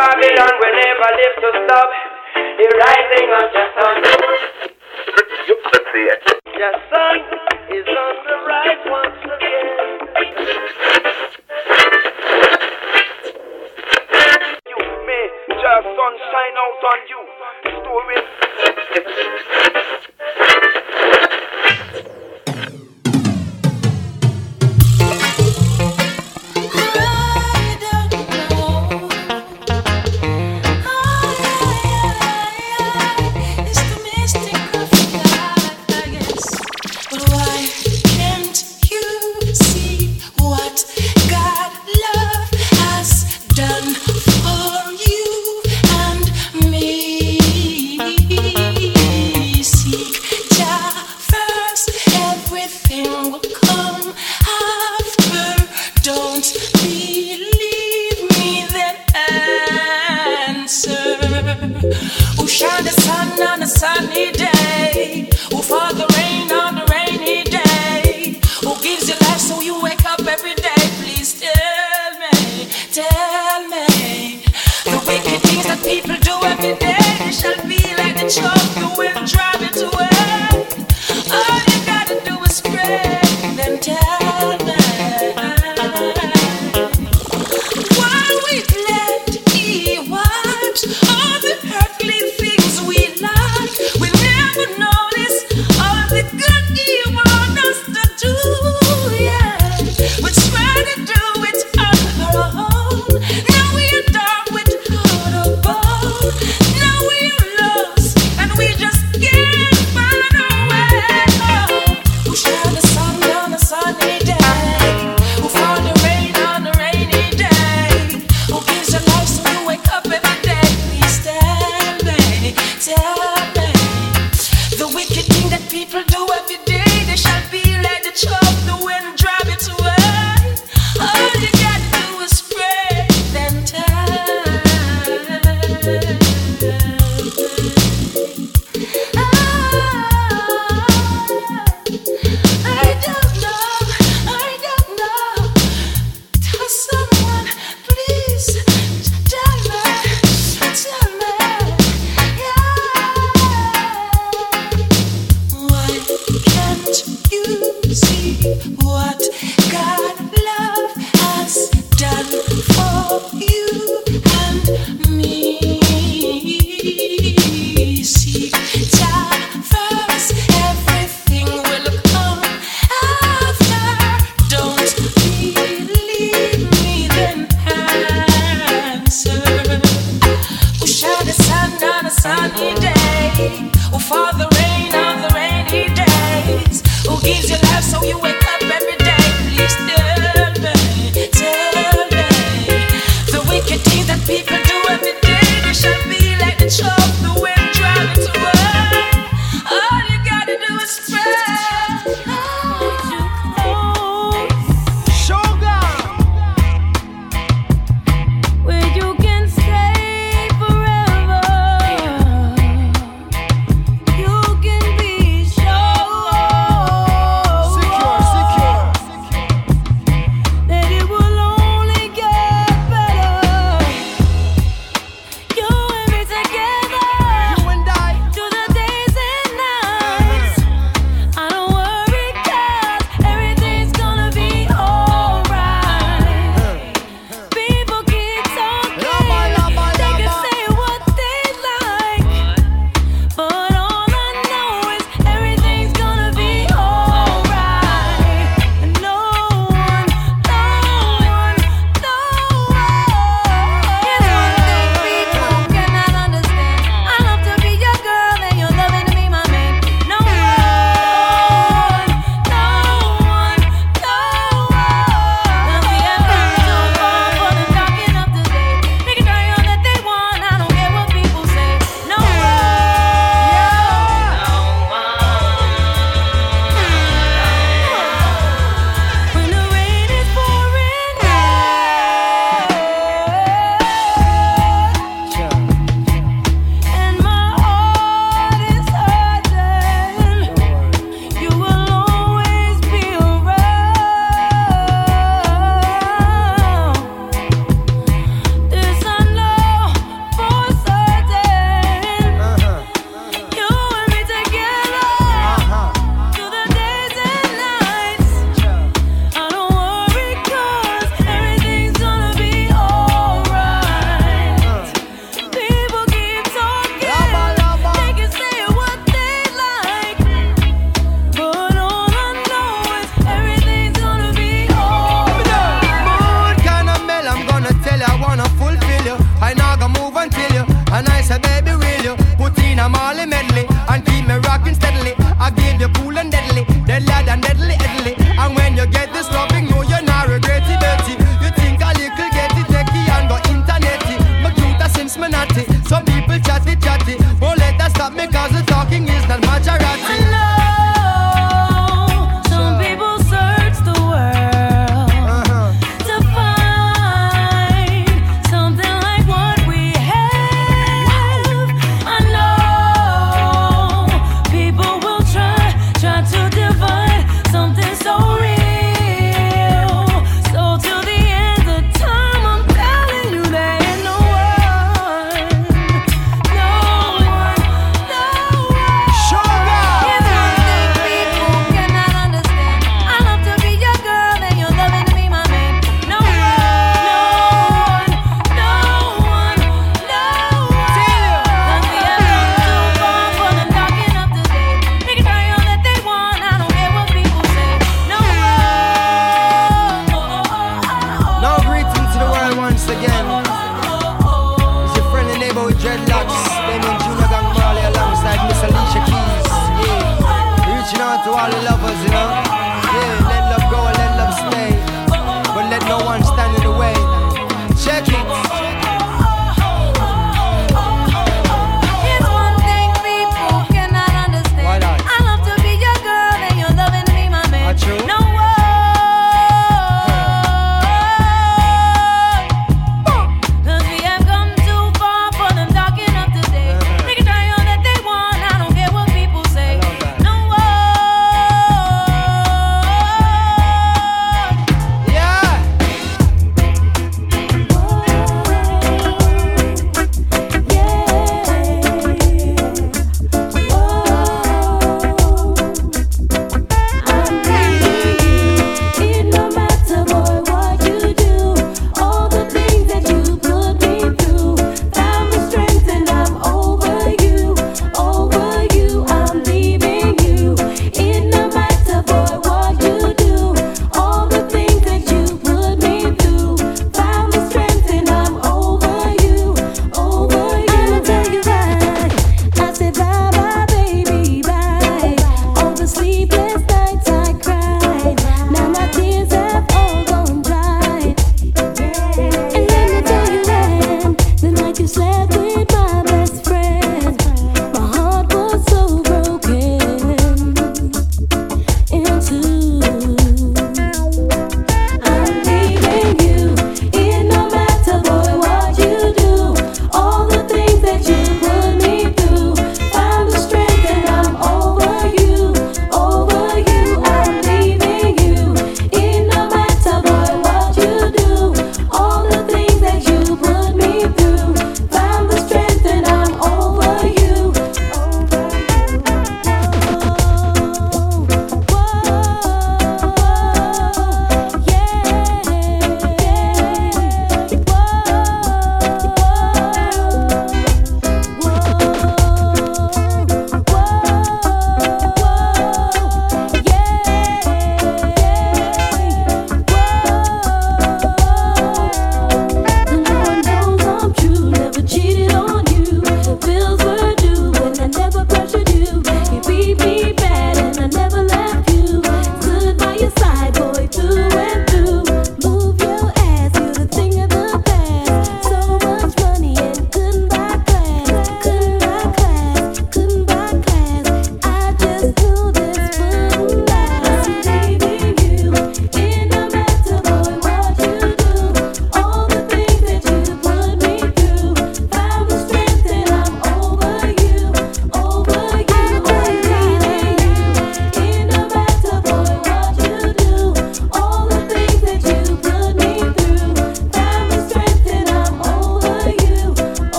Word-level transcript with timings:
Babylon 0.00 0.54
will 0.60 0.76
never 0.80 1.08
live 1.12 1.36
to 1.44 1.50
stop 1.60 1.90
the 2.56 2.68
rising 2.80 3.28
of 3.36 3.46
the 3.52 3.64
sun. 3.76 3.96
The 6.56 6.70
sun 6.88 7.16
is 7.68 7.84
on 7.84 8.14
the 8.24 8.36
rise 8.48 8.80
once 8.88 9.20
again. 9.28 9.68
You 14.72 14.80
may 15.04 15.24
just 15.52 15.86
sunshine 15.92 16.56
out 16.64 16.80
on 16.88 17.00
you. 17.12 17.20
Story. 17.84 18.16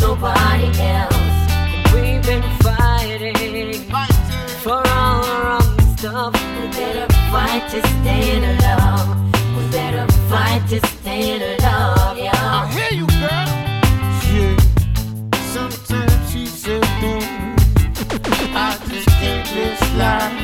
nobody 0.00 0.70
else. 0.80 1.92
We've 1.92 2.22
been 2.22 2.42
fighting, 2.60 3.74
fighting. 3.90 4.48
for 4.64 4.82
all 4.88 5.22
the 5.22 5.36
wrong 5.44 5.96
stuff. 5.96 6.32
We 6.60 6.68
better 6.68 7.12
fight 7.30 7.68
to 7.70 7.80
stay 7.80 8.22
stand 8.22 8.62
love. 8.62 9.08
We 9.56 9.70
better 9.70 10.06
fight 10.28 10.62
to 10.68 10.86
stay 10.86 11.34
in 11.34 11.42
alone, 11.42 12.16
yeah. 12.16 12.32
I 12.34 12.66
hear 12.74 12.92
you, 13.00 13.06
girl. 13.22 13.48
Yeah. 14.32 14.56
Sometimes 15.54 16.30
she's 16.30 16.66
a 16.66 16.80
thing. 17.00 17.22
I 18.54 18.78
just 18.88 19.08
can't 19.20 19.46
this 19.56 19.80
life. 19.96 20.34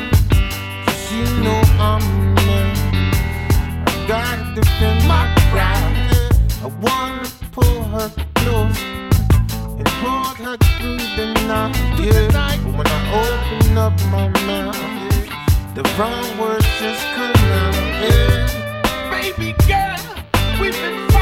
Cause 0.87 1.13
you 1.13 1.25
know 1.45 1.61
I'm 1.79 2.03
in. 2.39 2.69
I 3.87 4.05
gotta 4.07 4.55
defend 4.55 5.07
my 5.09 5.25
pride. 5.51 5.97
I 6.63 6.69
wanna 6.85 7.29
pull 7.53 7.83
her 7.93 8.11
close 8.35 8.88
o'clock 10.39 10.63
through 10.79 10.97
the 11.17 11.35
night. 11.47 11.77
Yeah. 11.99 12.57
But 12.63 12.77
when 12.77 12.87
I 12.87 13.01
open 13.23 13.79
up 13.79 13.93
my 14.11 14.29
mouth, 14.47 14.77
yeah, 14.77 15.75
the 15.75 15.83
wrong 15.99 16.39
words 16.39 16.67
just 16.79 17.03
come 17.15 17.35
out. 17.35 17.75
Yeah. 18.03 19.11
Baby 19.11 19.55
girl, 19.67 20.61
we've 20.61 20.73
been. 20.73 21.18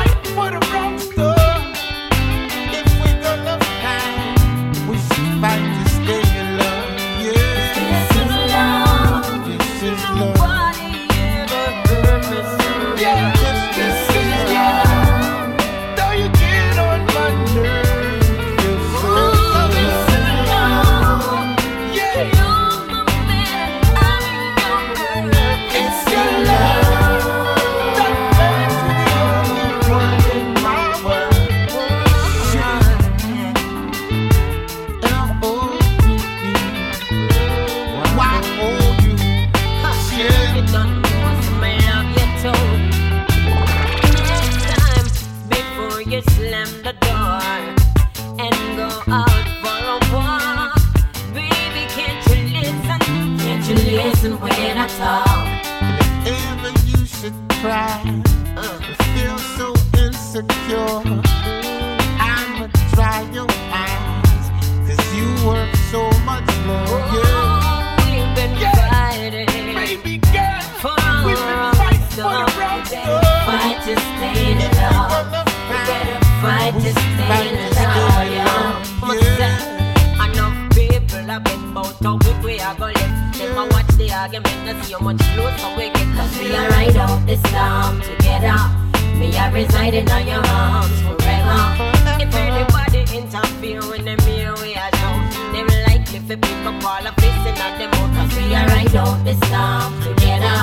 The 97.56 97.62
fists 97.62 97.80
in 97.80 97.90
them 97.90 97.90
mouth. 97.90 98.16
Cause 98.16 98.36
we 98.36 98.54
are 98.54 98.66
ride 98.66 98.96
out 98.96 99.25
this 99.25 99.38
storm 99.48 99.92
together. 100.02 100.58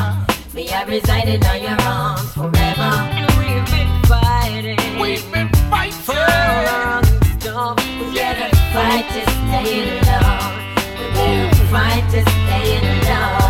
Me 0.53 0.71
are 0.71 0.85
residing 0.85 1.43
on 1.45 1.61
your 1.61 1.81
arms 1.81 2.33
forever. 2.33 2.91
And 3.17 3.29
we've 3.37 3.65
been 3.71 3.91
fighting. 4.05 4.99
We've 4.99 5.31
been 5.31 5.49
fighting 5.69 6.01
for 6.07 6.13
long 6.13 7.03
stuff. 7.39 7.77
We 7.99 8.15
gotta 8.15 8.49
fight 8.73 9.07
to 9.15 9.21
stay 9.31 9.69
in 9.81 10.05
love. 10.05 10.53
We 11.15 11.65
fight 11.71 12.05
to 12.11 12.21
stay 12.21 12.77
in 12.77 13.07
love. 13.07 13.42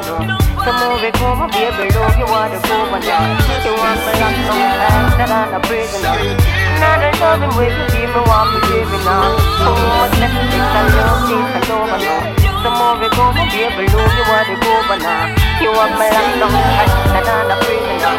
Kalubano 0.00 0.36
Kamuve 0.64 1.12
kuma 1.12 1.46
baby 1.48 1.88
love 1.94 2.18
you 2.18 2.26
are 2.26 2.48
the 2.50 2.60
governor 2.68 3.22
You 3.64 3.72
want 3.80 4.00
me 4.04 4.12
like 4.20 4.40
some 4.44 4.70
time 4.76 5.08
that 5.16 5.30
I'm 5.30 5.54
a 5.54 5.60
prisoner 5.64 6.36
Now 6.80 7.00
the 7.00 7.08
loving 7.20 7.54
way 7.56 7.70
you 7.72 7.84
feel 7.92 8.12
me 8.12 8.60
me 8.60 8.98
now 9.04 9.36
So 9.56 9.70
much 9.72 10.14
left 10.20 10.36
katika 10.36 10.80
loke 10.96 11.36
kalubano 11.52 12.14
Kamuve 12.62 13.08
kuma 13.14 13.42
baby 13.52 13.84
love 13.92 14.14
you 14.18 14.24
are 14.36 14.44
the 14.44 14.56
governor 14.60 15.20
You 15.60 15.70
want 15.72 15.92
me 15.96 16.06
like 16.12 16.34
some 16.40 16.52
time 16.52 16.92
that 17.14 17.26
I'm 17.28 17.50
a 17.50 17.56
prisoner 17.64 18.14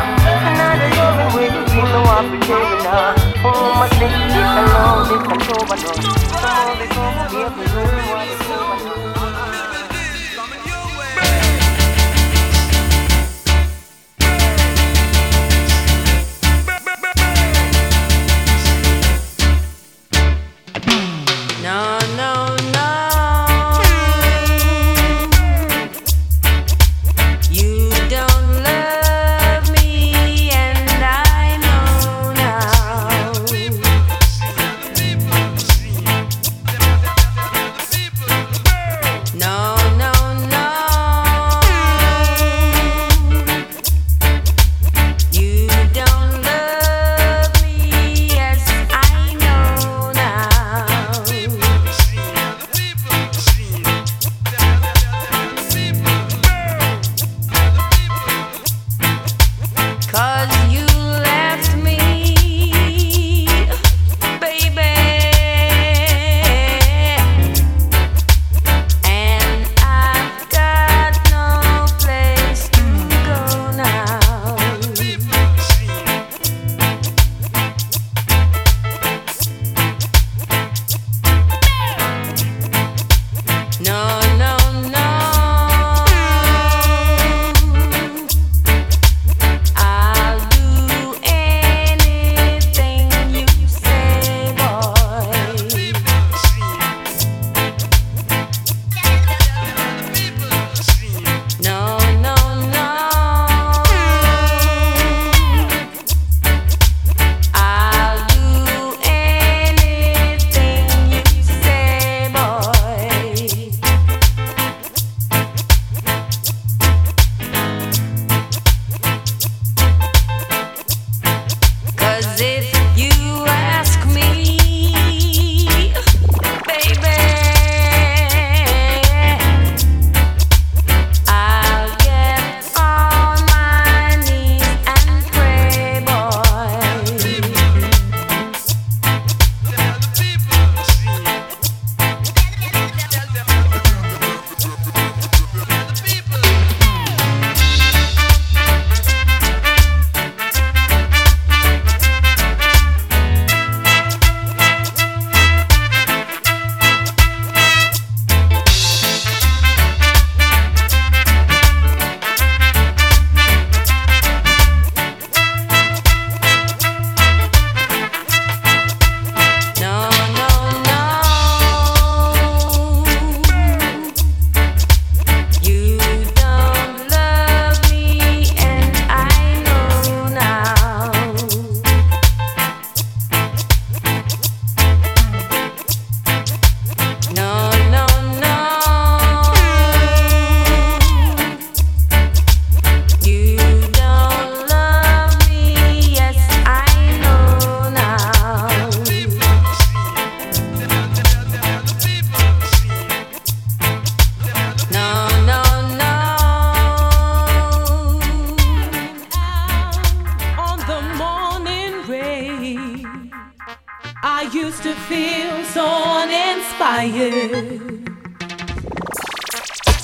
Now 0.58 0.74
the 0.82 0.88
loving 0.98 1.32
way 1.36 1.48
you 1.54 1.64
feel 1.70 1.88
me 1.94 2.00
me 2.32 2.80
now 2.86 3.14
So 3.44 3.50
much 3.78 3.94
left 4.02 4.18
katika 4.18 4.62
loke 4.72 5.18
kalubano 5.30 5.92
Kamuve 6.42 6.86
kuma 6.94 7.24
baby 7.30 7.64
love 7.76 7.94
you 7.94 8.16
are 8.16 8.26
the 8.26 9.07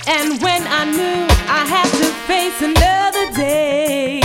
And 0.06 0.42
when 0.42 0.68
I 0.68 0.84
knew 0.84 1.28
I 1.48 1.66
had 1.66 1.90
to 2.00 2.08
face 2.28 2.62
another 2.62 3.32
day, 3.34 4.20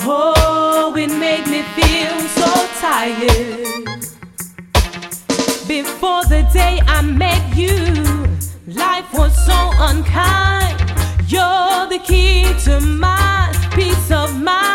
oh, 0.00 0.94
it 0.96 1.08
made 1.08 1.46
me 1.48 1.62
feel 1.74 2.20
so 2.38 2.50
tired. 2.78 4.00
Before 5.66 6.22
the 6.24 6.48
day 6.52 6.78
I 6.86 7.02
met 7.02 7.56
you, 7.56 7.74
life 8.72 9.12
was 9.12 9.34
so 9.44 9.70
unkind. 9.78 10.78
You're 11.26 11.88
the 11.88 12.00
key 12.04 12.44
to 12.64 12.80
my 12.80 13.50
peace 13.74 14.12
of 14.12 14.40
mind. 14.40 14.69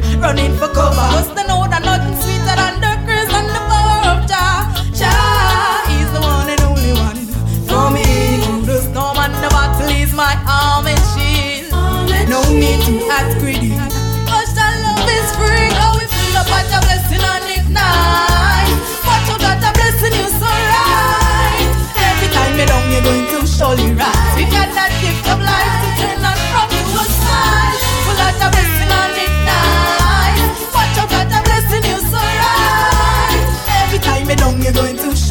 them 0.00 0.20
running 0.20 0.54
for 0.56 0.68
cover. 0.68 1.06
Just 1.12 1.36
to 1.36 1.42
know 1.48 1.68
that 1.68 1.82
nothing 1.84 2.16
sweeter 2.22 2.56
than 2.56 2.80
the 2.80 2.92
curse 3.04 3.28
and 3.28 3.48
the 3.48 3.60
power 3.68 4.00
of 4.12 4.18
Jah. 4.30 4.72
Jah 4.96 5.84
is 6.00 6.08
the 6.16 6.20
one 6.20 6.48
and 6.48 6.62
only 6.64 6.92
one 6.96 7.20
for 7.68 7.90
me. 7.92 8.06
The 8.64 8.80
storm 8.88 9.18
and 9.20 9.34
the 9.44 9.50
battle 9.52 9.92
is 9.92 10.12
my 10.14 10.32
arm 10.48 10.86
and 10.86 11.02
shield. 11.12 11.72
No 12.28 12.40
need 12.48 12.80
to 12.88 12.94
act 13.12 13.36
greedy. 13.40 13.76
Cause 14.28 14.52
the 14.56 14.68
love 14.84 15.08
is 15.18 15.28
free. 15.36 15.68
We 15.98 16.04
feel 16.08 16.40
a 16.40 16.44
blessing 19.76 20.14
you 20.16 20.28
so 20.40 20.48
right. 20.72 21.68
Every 22.08 22.28
time 22.32 22.52
you're 22.56 22.70
you're 22.92 23.04
going 23.04 23.26
to. 23.26 24.11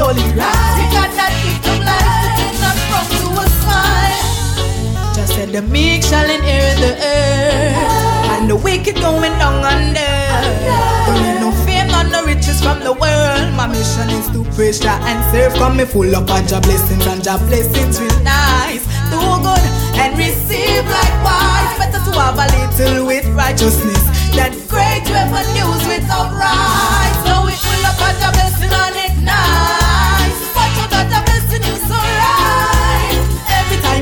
surely 0.01 0.25
rise. 0.33 0.73
We 0.81 0.85
got 0.97 1.11
that 1.13 1.33
kingdom 1.45 1.79
life, 1.85 2.41
it 2.41 2.49
is 2.49 2.57
not 2.57 2.77
from 2.89 3.05
to 3.21 3.29
a 3.37 3.45
smile. 3.61 5.13
Just 5.13 5.33
said 5.37 5.49
the 5.53 5.61
meek 5.61 6.01
shall 6.01 6.25
inherit 6.25 6.77
the 6.81 6.93
earth, 6.97 8.33
and 8.33 8.49
the 8.49 8.55
wicked 8.55 8.95
going 8.95 9.35
down 9.37 9.61
under. 9.61 10.13
Don't 11.05 11.21
need 11.21 11.37
no 11.45 11.51
fame, 11.65 11.87
nor 11.93 12.05
no 12.09 12.25
riches 12.25 12.57
from 12.61 12.79
the 12.81 12.93
world. 12.93 13.53
My 13.53 13.67
mission 13.67 14.09
is 14.17 14.25
to 14.33 14.41
preach, 14.55 14.81
Jah 14.81 14.97
and 15.05 15.21
serve. 15.29 15.53
Come 15.61 15.77
me 15.77 15.85
full 15.85 16.09
up 16.15 16.29
on 16.31 16.47
Jah 16.47 16.61
blessings, 16.61 17.05
and 17.05 17.21
Jah 17.23 17.37
blessings 17.45 18.01
real 18.01 18.19
nice. 18.25 18.83
Do 19.13 19.21
good 19.45 19.65
and 20.01 20.17
receive 20.17 20.85
likewise. 20.89 21.69
Better 21.77 22.01
to 22.09 22.11
have 22.17 22.41
a 22.41 22.47
little 22.57 23.05
with 23.05 23.27
righteousness 23.37 24.01
than 24.33 24.51
great 24.65 25.05
revenues 25.13 25.81
without 25.85 26.33
right. 26.33 27.00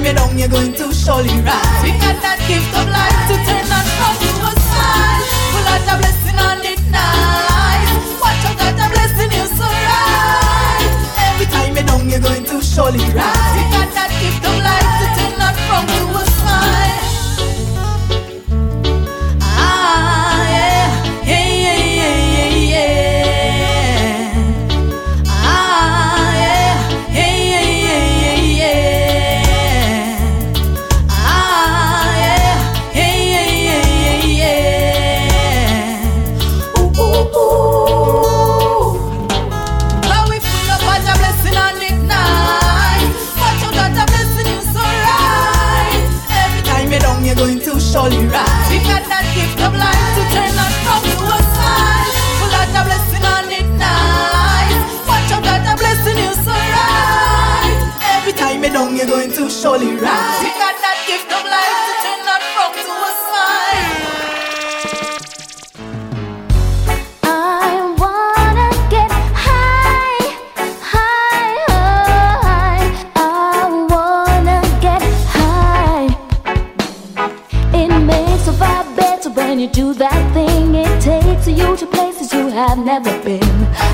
You're 0.10 0.18
down, 0.18 0.40
you're 0.40 0.50
going 0.50 0.74
to 0.74 0.92
surely 0.92 1.30
rise. 1.46 1.82
We 1.86 1.94
got 2.02 2.18
that 2.26 2.42
gift 2.50 2.74
of 2.74 2.90
life 2.90 3.14
to 3.30 3.36
turn 3.46 3.62
and 3.62 3.90
from 3.94 4.16
to 4.18 4.42
a 4.42 4.52
smile. 4.58 5.22
Full 5.54 5.70
of 5.70 5.82
the 5.86 5.96
blessing 6.02 6.40
on 6.50 6.58
it 6.66 6.82
nice. 6.90 8.18
Watch 8.18 8.42
out 8.42 8.58
that 8.58 8.74
the 8.74 8.90
blessing 8.90 9.30
you 9.30 9.46
so 9.54 9.70
right. 9.70 10.90
Every 11.30 11.46
time 11.54 11.78
you're 11.78 11.86
down, 11.86 12.10
you're 12.10 12.26
going 12.26 12.42
to 12.42 12.58
surely 12.58 13.06
rise. 13.14 13.54
We 13.54 13.62
got 13.70 13.94
that 13.94 14.10
you're 59.00 59.08
going 59.08 59.32
to 59.32 59.50
surely 59.50 59.94
rise. 59.96 60.42
We 60.44 60.50
got 60.60 60.76
that 60.84 60.98
gift 61.08 61.32
of 61.32 61.44
life 61.56 61.88
to 61.88 61.94
turn 62.04 62.20
and 62.36 62.44
from 62.54 62.72
to 62.84 62.94
a 63.08 63.12
smile. 63.24 63.96
I 67.24 67.96
wanna 68.04 68.70
get 68.90 69.12
high, 69.48 70.20
high, 70.84 71.56
oh, 71.70 72.44
high. 72.44 72.88
I 73.16 73.88
wanna 73.90 74.60
get 74.82 75.02
high. 75.38 76.08
It 77.74 77.92
makes 78.04 78.48
you 78.48 78.54
vibe 78.54 78.90
better 78.98 79.30
when 79.30 79.60
you 79.60 79.70
do 79.70 79.94
that 79.94 80.34
thing. 80.34 80.76
It 80.76 81.02
takes 81.02 81.48
you 81.48 81.78
to 81.78 81.86
places 81.86 82.34
you 82.34 82.50
have 82.50 82.78
never 82.78 83.18
been. 83.24 83.44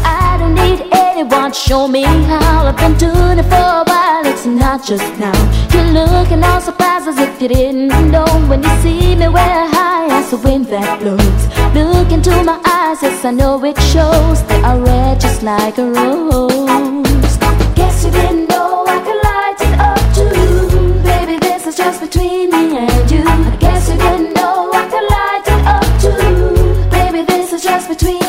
I 0.03 0.17
don't 0.19 0.24
need 0.65 0.81
anyone 0.91 1.51
to 1.51 1.59
show 1.67 1.87
me 1.87 2.03
how. 2.03 2.67
I've 2.67 2.77
been 2.77 2.97
doing 2.97 3.37
it 3.39 3.47
for 3.53 3.65
a 3.81 3.83
while. 3.91 4.25
It's 4.25 4.45
not 4.45 4.85
just 4.85 5.07
now. 5.19 5.39
You're 5.73 5.91
looking 6.01 6.43
all 6.43 6.61
surprised 6.61 7.07
as 7.07 7.17
if 7.17 7.41
you 7.41 7.47
didn't 7.47 8.11
know 8.11 8.27
when 8.49 8.63
you 8.63 8.73
see 8.83 9.15
me 9.15 9.27
wear 9.27 9.59
high 9.77 10.07
as 10.17 10.31
the 10.31 10.37
wind 10.37 10.65
that 10.67 10.99
blows. 10.99 11.41
Look 11.75 12.11
into 12.11 12.31
my 12.43 12.57
eyes, 12.77 13.01
yes 13.03 13.25
I 13.25 13.31
know 13.31 13.63
it 13.63 13.77
shows. 13.93 14.43
They 14.47 14.61
are 14.61 14.79
red 14.79 15.19
just 15.19 15.43
like 15.43 15.77
a 15.77 15.85
rose. 15.91 17.33
Guess 17.79 18.05
you 18.05 18.11
didn't 18.11 18.47
know 18.49 18.85
I 18.87 18.97
could 19.05 19.21
light 19.29 19.59
it 19.67 19.75
up 19.89 20.03
too. 20.17 21.03
Baby, 21.03 21.35
this 21.39 21.67
is 21.67 21.75
just 21.75 21.99
between 22.01 22.49
me 22.49 22.77
and 22.77 23.11
you. 23.11 23.23
I 23.25 23.55
guess 23.59 23.89
you 23.89 23.97
didn't 23.97 24.33
know 24.33 24.71
I 24.73 24.83
could 24.91 25.07
light 25.15 25.47
it 25.55 25.61
up 25.77 25.89
too. 26.03 26.89
Baby, 26.89 27.21
this 27.25 27.53
is 27.53 27.61
just 27.63 27.89
between 27.89 28.24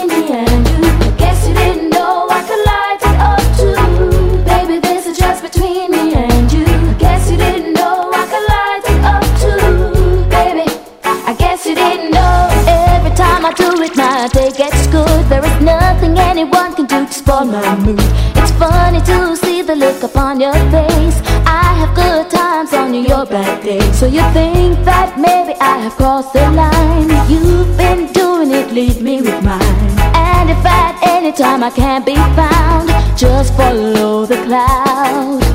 my 17.46 17.76
mood. 17.76 18.00
It's 18.36 18.52
funny 18.52 19.00
to 19.02 19.36
see 19.36 19.62
the 19.62 19.76
look 19.76 20.02
upon 20.02 20.40
your 20.40 20.54
face. 20.74 21.18
I 21.46 21.74
have 21.80 21.94
good 21.94 22.30
times 22.30 22.72
on 22.72 22.94
your 22.94 23.24
bad 23.26 23.62
days. 23.62 23.98
So 23.98 24.06
you 24.06 24.22
think 24.32 24.84
that 24.84 25.18
maybe 25.18 25.58
I 25.60 25.78
have 25.78 25.92
crossed 25.92 26.32
the 26.32 26.50
line? 26.50 27.08
You've 27.30 27.76
been 27.76 28.12
doing 28.12 28.50
it, 28.50 28.72
leave 28.72 29.00
me 29.00 29.22
with 29.22 29.42
mine. 29.42 29.90
And 30.14 30.50
if 30.50 30.64
at 30.64 30.98
any 31.02 31.32
time 31.32 31.62
I 31.62 31.70
can't 31.70 32.04
be 32.04 32.14
found, 32.14 32.88
just 33.16 33.54
follow 33.56 34.26
the 34.26 34.36
cloud. 34.44 35.45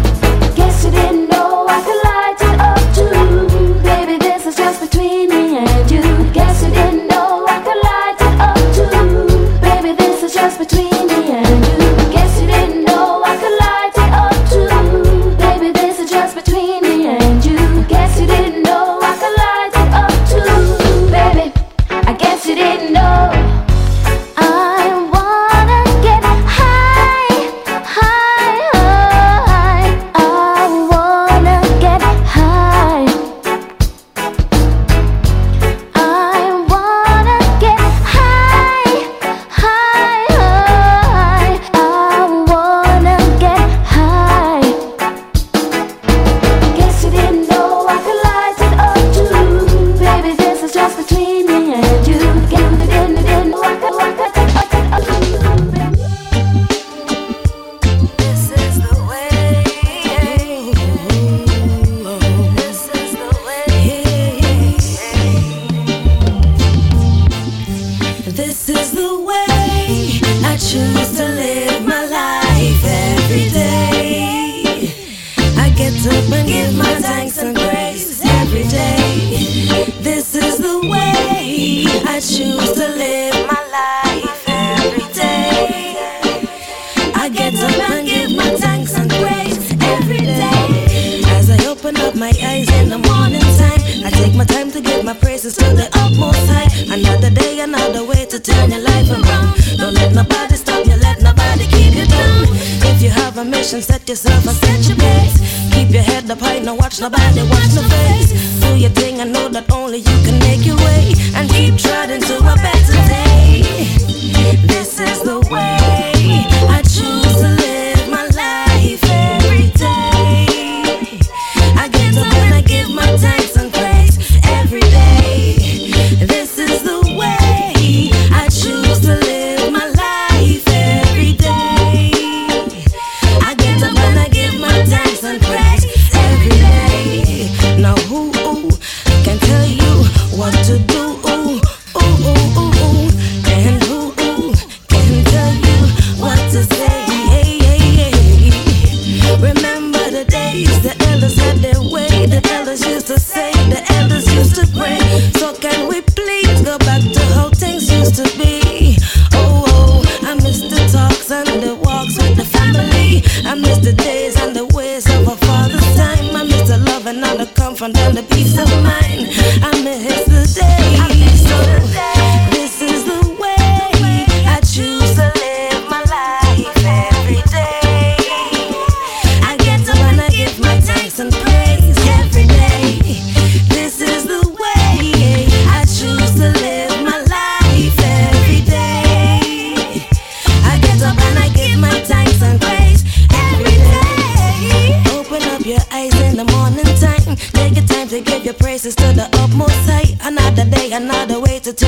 Watch 106.91 106.99
nobody, 106.99 107.60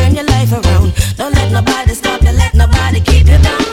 turn 0.04 0.16
your 0.16 0.26
life 0.26 0.52
around. 0.52 0.94
Don't 1.18 1.34
let 1.34 1.52
nobody 1.52 1.94
stop 1.94 2.22
you, 2.22 2.32
let 2.32 2.54
nobody 2.54 3.00
keep 3.00 3.28
you 3.28 3.40
down. 3.40 3.66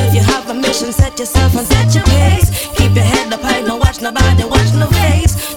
If 0.00 0.14
you 0.14 0.22
have 0.22 0.48
a 0.48 0.54
mission, 0.54 0.92
set 0.92 1.18
yourself 1.18 1.54
and 1.56 1.66
set 1.66 1.94
your 1.94 2.04
pace. 2.04 2.50
Keep 2.76 2.94
your 2.94 3.04
head 3.04 3.32
up 3.32 3.42
high, 3.42 3.62
don't 3.62 3.80
watch 3.80 4.00
nobody, 4.00 4.44
watch 4.44 4.72
no 4.74 4.86
face. 4.86 5.53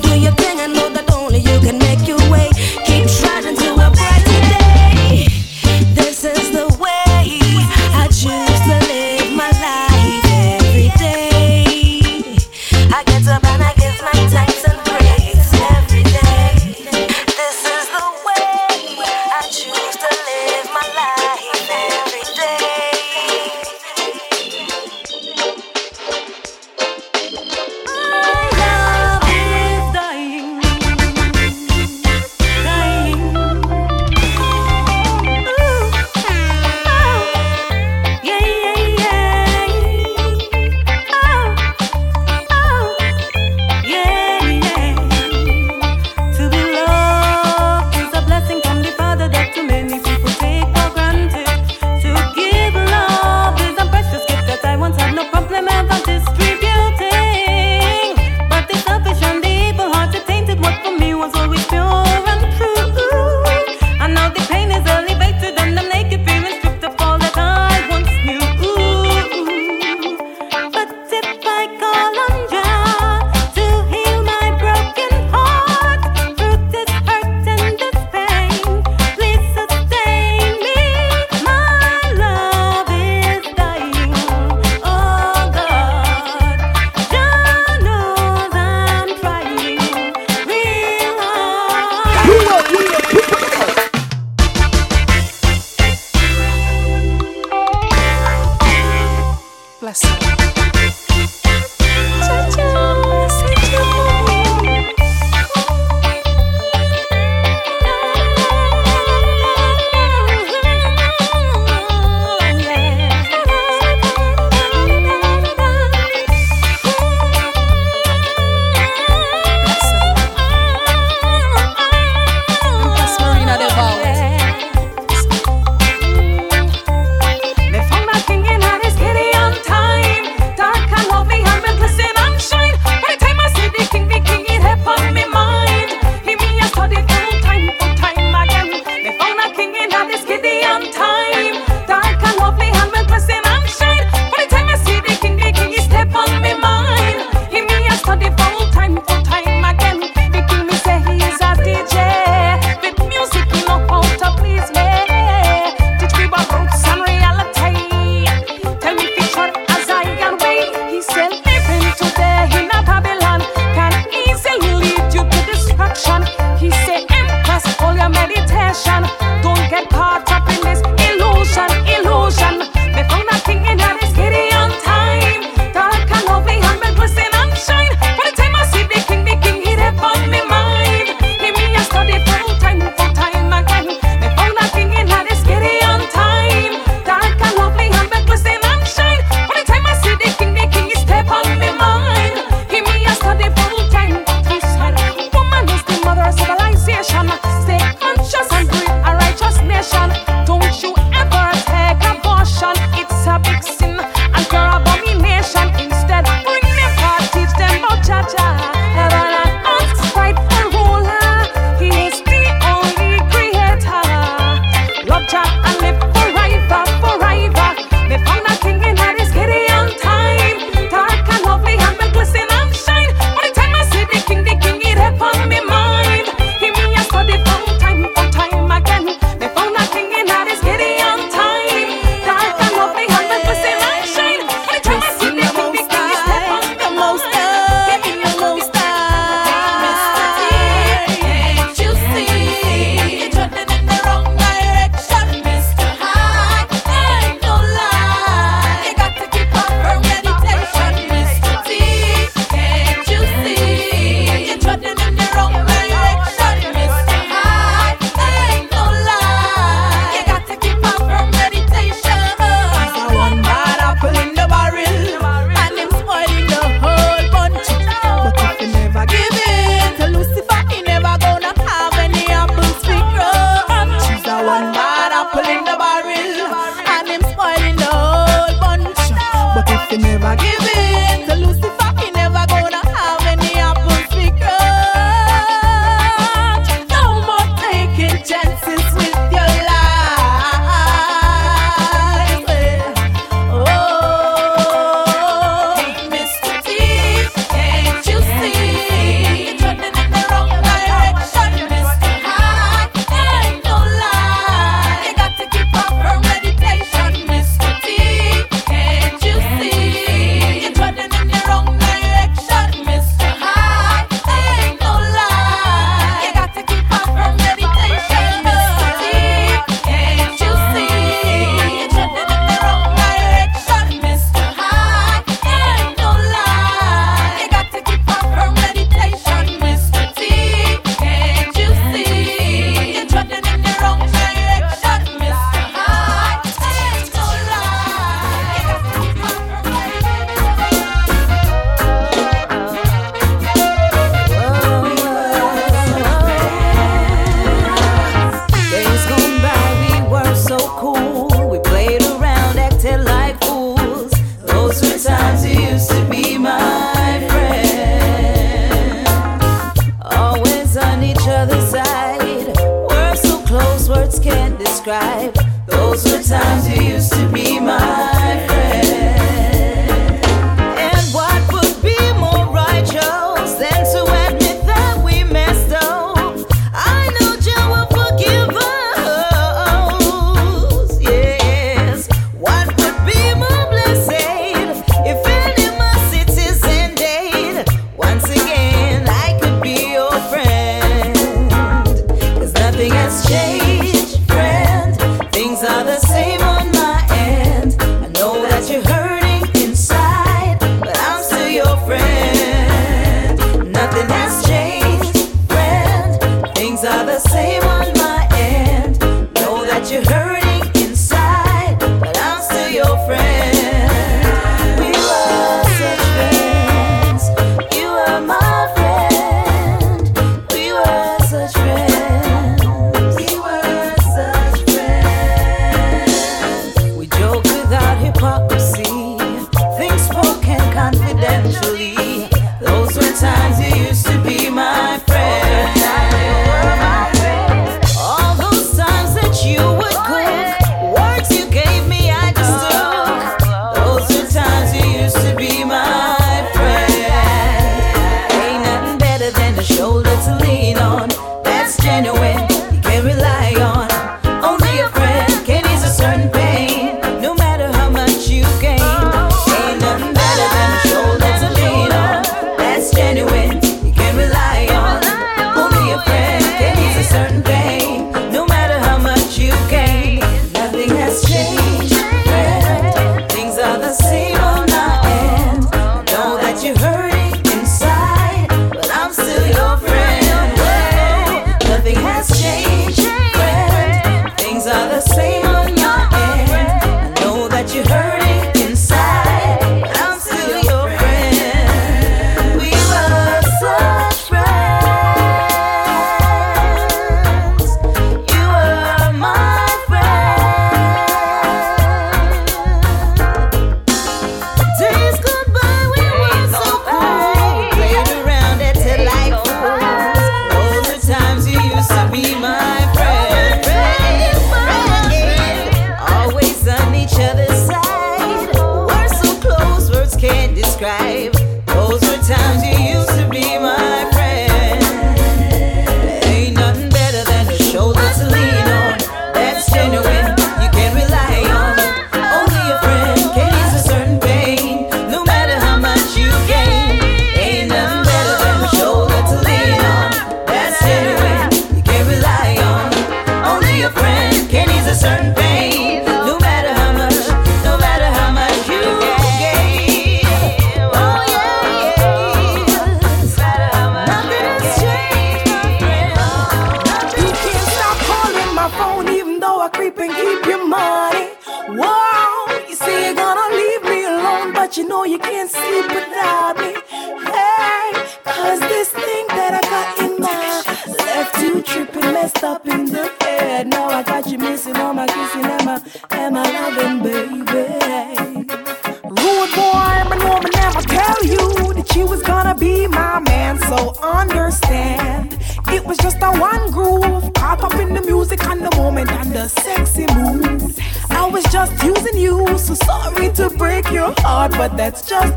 but 594.68 594.76
that's 594.76 595.08
just 595.08 595.37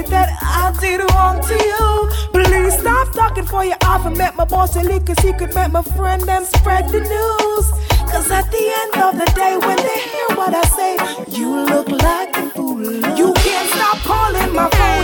it 0.00 0.06
that 0.08 0.28
I 0.40 0.72
did 0.80 1.00
wrong 1.12 1.40
to 1.40 1.56
you? 1.70 1.86
Please 2.32 2.78
stop 2.78 3.12
talking 3.12 3.44
for 3.44 3.64
your 3.64 3.76
offer. 3.84 4.10
Met 4.10 4.36
my 4.36 4.44
boss 4.44 4.76
elite 4.76 5.06
cause 5.06 5.18
he 5.18 5.32
could 5.32 5.54
met 5.54 5.70
my 5.72 5.82
friend 5.82 6.28
and 6.28 6.46
spread 6.46 6.88
the 6.88 7.00
news. 7.00 7.66
Cause 8.10 8.30
at 8.30 8.50
the 8.50 8.64
end 8.80 8.94
of 9.06 9.12
the 9.20 9.30
day, 9.34 9.56
when 9.56 9.76
they 9.76 10.00
hear 10.12 10.28
what 10.36 10.54
I 10.54 10.64
say, 10.78 10.92
you 11.38 11.64
look 11.66 11.88
like 11.88 12.36
a 12.36 12.50
fool. 12.50 12.82
You 13.18 13.32
can't 13.44 13.68
stop 13.74 13.98
calling 13.98 14.54
my 14.54 14.68
phone. 14.70 14.99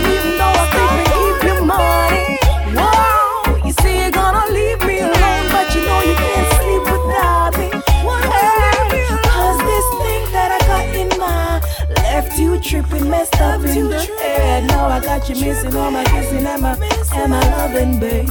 got 15.19 15.29
you 15.29 15.45
missing 15.45 15.75
all 15.75 15.89
my 15.89 16.03
kissing 16.05 16.45
and 16.45 16.61
my, 16.61 16.77
and 17.15 17.31
my 17.31 17.39
loving, 17.39 17.99
baby. 17.99 18.29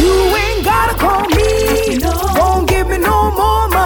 You 0.00 0.12
ain't 0.36 0.64
gotta 0.64 0.98
call 0.98 1.24
me. 1.28 1.98
Don't 1.98 2.68
give 2.68 2.88
me 2.88 2.98
no 2.98 3.30
more. 3.30 3.77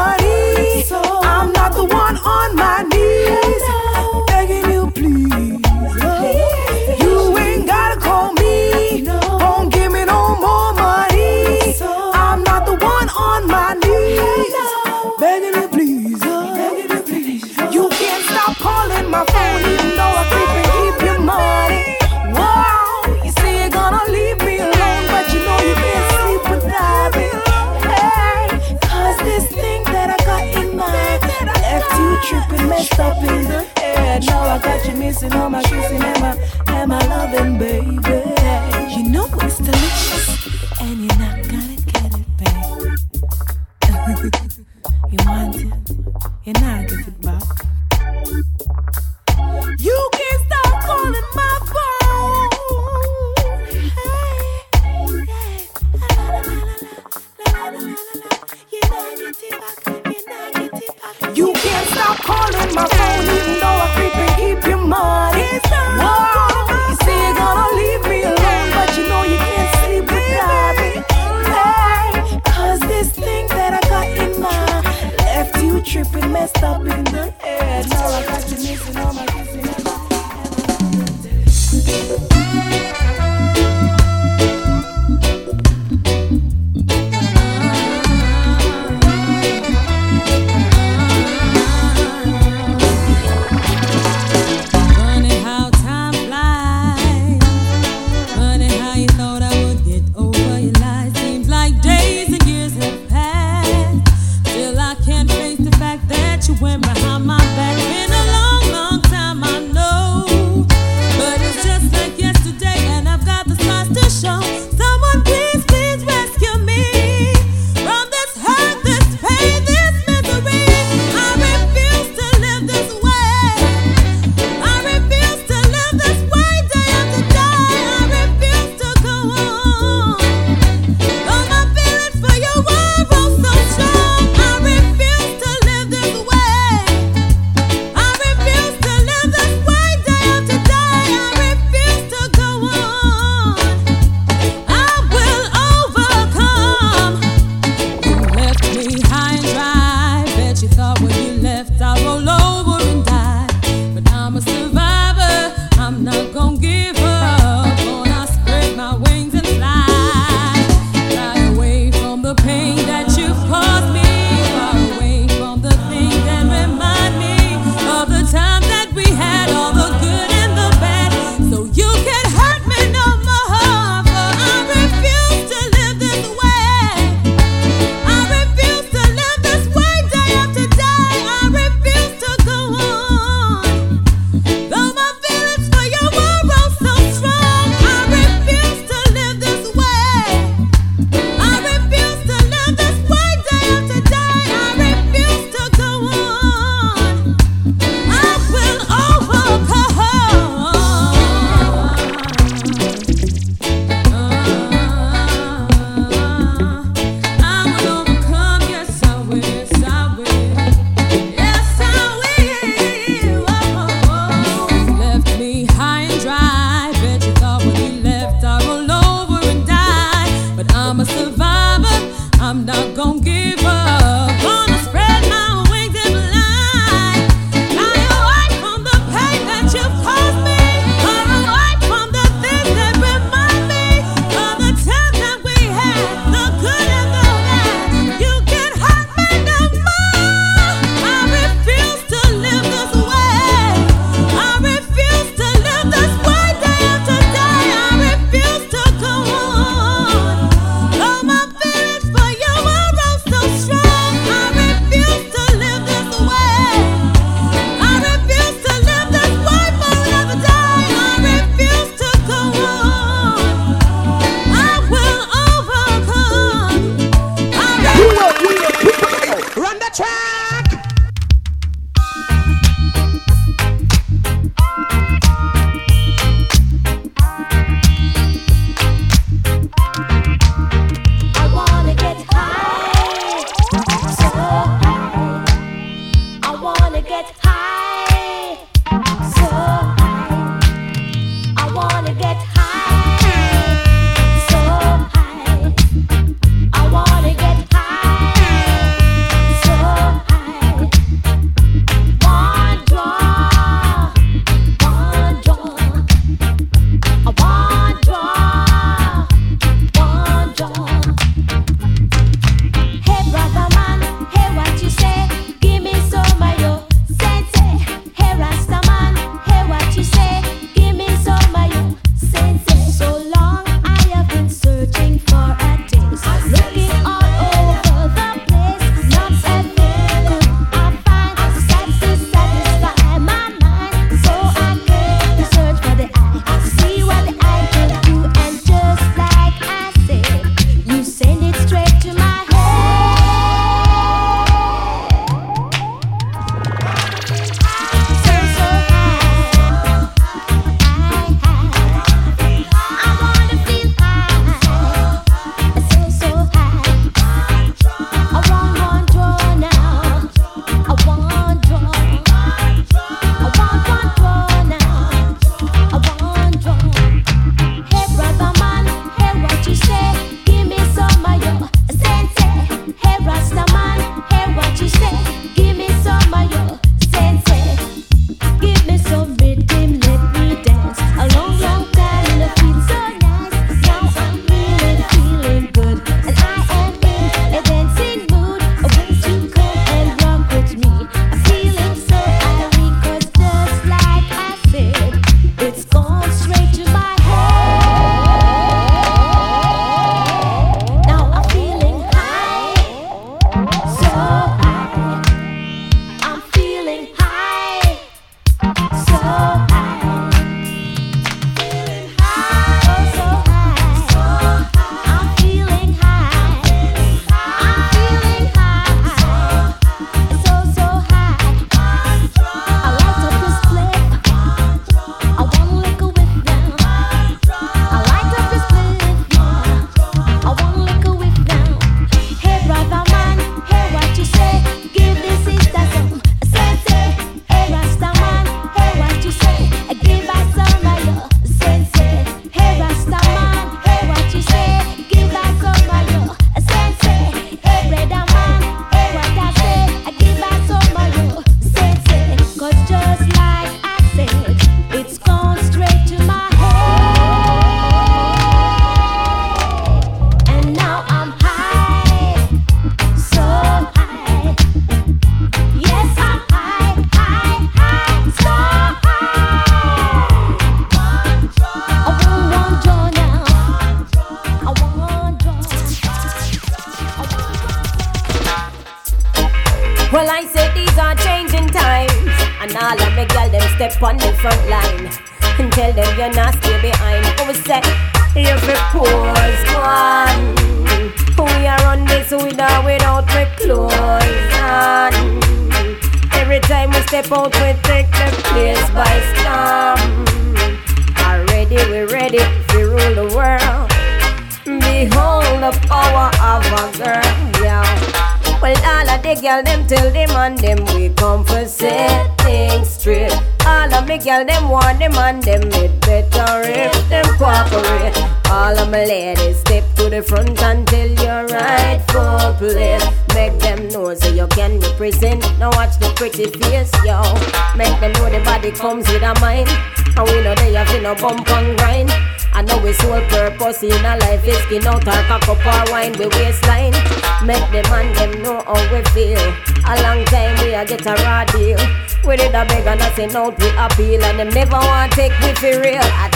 I 543.12 543.14
say 543.14 543.26
no 543.26 543.50
we 543.50 543.68
appeal 543.76 544.24
and 544.24 544.38
them 544.38 544.48
never 544.48 544.72
want 544.72 545.12
take 545.12 545.32
me 545.40 545.52
for 545.56 545.78
real. 545.82 546.00
A 546.00 546.31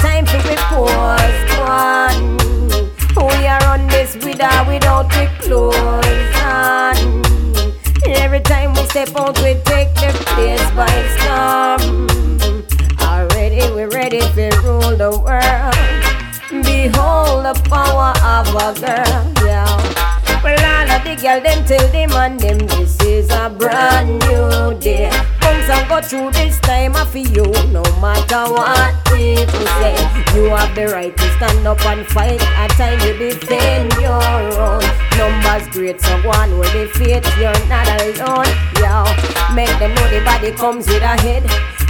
great, 35.86 36.00
so 36.00 36.16
one 36.26 36.58
will 36.58 36.72
defeat. 36.72 37.24
You're 37.38 37.66
not 37.68 37.86
alone, 38.00 38.50
yeah. 38.80 39.06
Make 39.54 39.78
them 39.78 39.94
know 39.94 40.08
the 40.10 40.20
body 40.24 40.50
comes 40.52 40.86
with 40.88 41.02
a 41.02 41.14
head. 41.20 41.44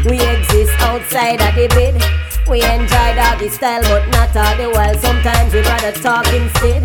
We 0.05 0.21
exist 0.21 0.73
outside 0.81 1.41
of 1.41 1.55
the 1.55 1.69
bed. 1.69 1.97
We 2.49 2.63
enjoy 2.63 3.15
doggy 3.17 3.49
style, 3.49 3.83
but 3.83 4.07
not 4.11 4.37
all 4.37 4.57
the 4.57 4.71
while. 4.71 4.95
Sometimes 4.99 5.55
we'd 5.55 5.67
rather 5.67 5.93
talk 5.93 6.27
instead. 6.33 6.83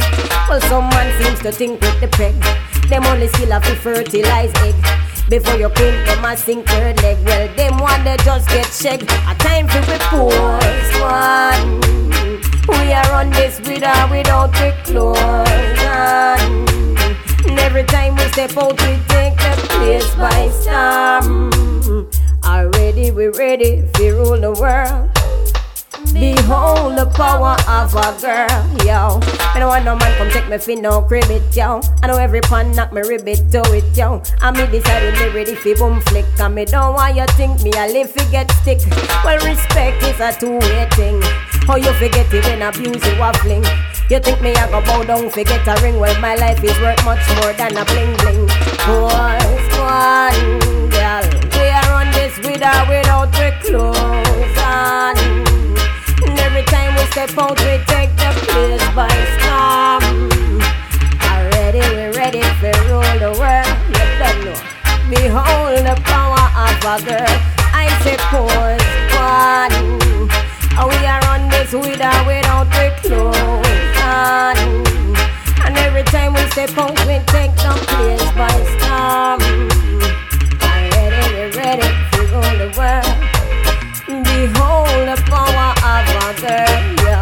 Well, 0.48 0.62
some 0.62 0.90
man 0.90 1.12
seems 1.22 1.40
to 1.42 1.52
think 1.52 1.82
with 1.82 2.00
the 2.00 2.08
peg. 2.08 2.36
Them 2.90 3.06
only 3.06 3.28
skill 3.28 3.52
have 3.52 3.66
to 3.66 3.76
fertilize 3.76 4.54
egg. 4.64 4.76
Before 5.30 5.56
you 5.56 5.70
queen, 5.70 6.04
them 6.06 6.26
a 6.26 6.38
sink 6.38 6.66
third 6.68 7.02
leg. 7.02 7.18
Well, 7.26 7.48
them 7.56 7.78
one 7.78 8.04
they 8.04 8.18
just 8.24 8.48
get 8.50 8.72
checked. 8.72 9.12
A 9.28 9.36
time 9.36 9.68
for 9.68 9.82
we 9.82 9.98
pause 10.10 10.92
one. 11.02 11.82
We 12.68 12.94
are 12.94 13.12
on 13.14 13.30
this 13.32 13.60
with 13.60 13.84
or 13.84 14.08
without 14.10 14.52
the 14.54 14.74
clothes 14.86 15.82
on. 15.86 16.71
Every 17.72 17.86
time 17.86 18.18
we 18.18 18.24
step 18.34 18.58
out, 18.58 18.74
we 18.82 19.00
take 19.08 19.38
the 19.38 19.66
place 19.70 20.14
by 20.16 20.50
storm. 20.60 22.12
Already 22.44 23.12
we 23.12 23.28
ready 23.30 23.88
to 23.94 24.12
rule 24.12 24.38
the 24.38 24.52
world. 24.52 25.08
Behold 26.12 26.98
the 26.98 27.06
power 27.16 27.56
of 27.72 27.96
a 27.96 28.12
girl, 28.20 28.86
yo. 28.86 29.22
I 29.56 29.60
don't 29.60 29.70
want 29.70 29.86
no 29.86 29.96
man 29.96 30.18
come 30.18 30.30
take 30.32 30.50
me 30.50 30.58
fin 30.58 30.82
no 30.82 31.02
cribbit, 31.02 31.56
yo. 31.56 31.80
I 32.04 32.08
know 32.08 32.18
every 32.18 32.42
pan 32.42 32.74
knock 32.74 32.92
me 32.92 33.04
ribbit 33.08 33.50
to 33.54 33.62
it, 33.72 33.86
yo. 33.96 34.22
I 34.42 34.52
me 34.52 34.68
decide 34.68 35.04
when 35.04 35.14
me 35.14 35.34
ready 35.34 35.56
fi 35.56 35.74
boom 35.74 36.02
flick, 36.02 36.26
and 36.42 36.54
me 36.54 36.66
don't 36.66 36.94
want 36.94 37.16
you 37.16 37.26
think 37.38 37.64
me 37.64 37.72
a 37.78 37.88
live 37.88 38.12
fi 38.12 38.30
get 38.32 38.52
stick. 38.52 38.80
Well, 39.24 39.40
respect 39.48 40.04
is 40.04 40.20
a 40.20 40.38
two-way 40.38 40.90
thing. 40.92 41.22
How 41.66 41.78
you 41.78 41.94
forget 41.94 42.34
it 42.34 42.44
when 42.44 42.64
abuse 42.64 43.06
you 43.08 43.24
a 43.24 43.32
fling? 43.36 43.64
You 44.10 44.20
think 44.20 44.42
me 44.42 44.52
a 44.52 44.68
go 44.68 44.82
bow 44.82 45.04
down 45.04 45.30
forget 45.30 45.66
a 45.68 45.82
ring? 45.82 45.98
Well, 46.00 46.20
my 46.20 46.36
life 46.36 46.62
is 46.64 46.78
worth 46.80 47.04
much 47.06 47.24
more 47.38 47.54
than 47.54 47.78
a 47.78 47.86
bling 47.86 48.16
bling. 48.18 48.46
Boys, 48.84 49.66
one 49.80 50.90
girl, 50.92 51.24
we 51.56 51.70
are 51.72 51.92
on 51.94 52.12
this 52.12 52.38
with 52.40 52.62
or 52.62 52.82
without 52.92 53.32
the 53.32 53.54
clothes 53.64 54.58
on. 54.60 55.16
And 56.28 56.40
every 56.40 56.64
time 56.64 56.96
we 56.96 57.04
step 57.12 57.38
out, 57.38 57.58
we 57.60 57.80
take 57.88 58.12
the 58.20 58.32
place 58.52 58.84
by 58.94 59.12
storm. 59.40 60.04
Already 61.32 61.80
we're 61.96 62.12
ready 62.12 62.42
to 62.42 62.70
rule 62.92 63.16
the 63.24 63.32
world. 63.40 63.72
You 63.96 64.06
don't 64.20 64.40
know. 64.44 64.60
Behold 65.10 65.86
the 65.88 65.96
power 66.04 66.46
of 66.68 66.84
a 66.84 67.06
girl. 67.06 67.36
I 67.74 67.88
say 68.04 68.18
pause 68.28 68.84
one. 69.16 70.51
We 70.80 71.06
are 71.06 71.24
on 71.28 71.50
this 71.50 71.74
with 71.74 72.02
or 72.02 72.26
without 72.26 72.68
the 72.72 72.92
clothes 73.02 73.98
on. 74.02 74.58
And 75.64 75.78
every 75.78 76.04
time 76.04 76.34
we 76.34 76.42
step 76.52 76.76
out, 76.78 76.98
we 77.06 77.20
take 77.28 77.54
the 77.56 77.74
place 77.88 78.32
by 78.34 78.56
storm. 78.74 79.40
Already 80.64 81.24
we're 81.36 81.52
ready 81.56 81.90
to 82.12 82.20
rule 82.32 82.56
the 82.58 82.70
world. 82.78 83.18
Behold 84.26 85.06
the 85.08 85.18
power 85.30 85.70
of 85.92 86.10
a 86.18 86.34
girl, 86.42 86.82
yo. 87.06 87.20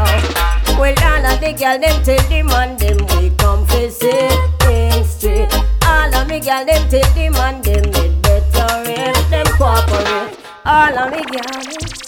Well, 0.80 0.96
all 1.04 1.26
of 1.26 1.40
the 1.42 1.52
girl 1.54 1.78
them 1.78 1.98
tell 2.04 2.24
the 2.30 2.42
man 2.44 2.78
them 2.78 2.98
we 3.18 3.30
come 3.36 3.66
fi 3.68 3.90
set 3.90 4.60
things 4.62 5.10
straight. 5.10 5.52
All 5.86 6.16
of 6.16 6.28
me 6.28 6.40
girl 6.40 6.66
them 6.66 6.88
tell 6.88 7.14
the 7.14 7.30
man 7.30 7.62
them 7.62 7.84
it 7.86 8.22
better 8.22 8.84
if 8.88 9.30
them 9.30 9.46
cooperate. 9.58 10.38
All 10.66 10.98
of 10.98 11.12
me 11.12 11.22
girl 11.24 11.99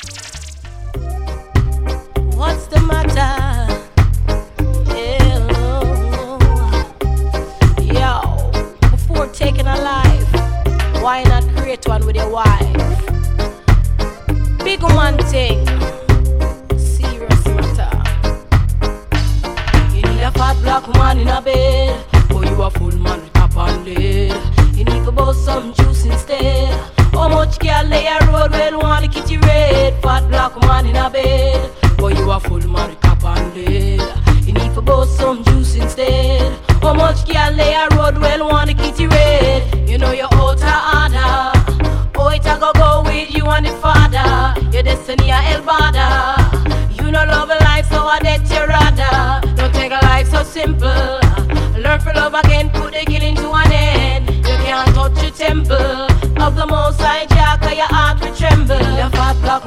instead. 26.05 26.73
How 27.13 27.27
much 27.29 27.59
girl 27.59 27.83
lay 27.85 28.07
a 28.07 28.19
road 28.27 28.51
kitty 29.11 29.37
red? 29.37 30.01
Fat 30.01 30.27
black 30.29 30.59
man 30.61 30.87
in 30.87 30.95
a 30.95 31.09
bed, 31.09 31.71
you 32.17 32.31
a 32.31 32.39
full 32.39 32.61
cap 33.01 33.23
and 33.23 33.53
lid. 33.55 34.01
You 34.45 34.53
need 34.53 34.73
to 34.73 34.81
bust 34.81 35.17
some 35.17 35.43
juice 35.43 35.75
instead. 35.75 36.59
How 36.81 36.93
much 36.93 37.25
girl 37.25 37.51
lay 37.51 37.73
a 37.73 37.87
road 37.95 38.17
well 38.17 38.49
want 38.49 38.69
to 38.69 38.75
kitty 38.75 39.07
red? 39.07 39.89
You 39.89 39.97
know 39.97 40.11
you're 40.11 40.25
out 40.25 40.61
of 40.61 41.13
order. 41.13 42.11
Oh, 42.15 42.29
it 42.29 42.45
a 42.45 42.57
go 42.59 42.71
go 42.73 43.03
with 43.03 43.33
you 43.35 43.45
and 43.47 43.65
the 43.65 43.71
father. 43.81 44.59
Your 44.71 44.83
destiny 44.83 45.29
a 45.29 45.61
bother. 45.65 46.35
You 46.95 47.11
no 47.11 47.23
love 47.25 47.49
a 47.49 47.57
life, 47.63 47.89
so 47.89 47.97
I 47.97 48.19
let 48.23 48.41
you 48.49 48.65
rather. 48.65 49.47
Don't 49.55 49.73
take 49.73 49.91
a 49.91 50.03
life 50.05 50.29
so 50.29 50.43
simple. 50.43 51.19
Learn 51.79 51.99
for 51.99 52.13
love 52.13 52.33
again, 52.33 52.69
put 52.69 52.93
the 52.93 53.03
killing 53.05 53.35
to 53.35 53.51
an 53.51 53.71
end. 53.71 54.29
You 54.29 54.55
can't 54.65 54.93
touch 54.95 55.15
the 55.15 55.31
temple 55.31 56.07
of 56.41 56.55
the 56.55 56.65
most 56.65 56.99
high 57.01 57.25
Jah, 57.25 57.59
or 57.65 57.73
your 57.73 57.87
heart 57.87 58.21
will 58.21 58.35
tremble. 58.35 58.79
You 58.79 59.09
fat 59.09 59.35
black 59.41 59.65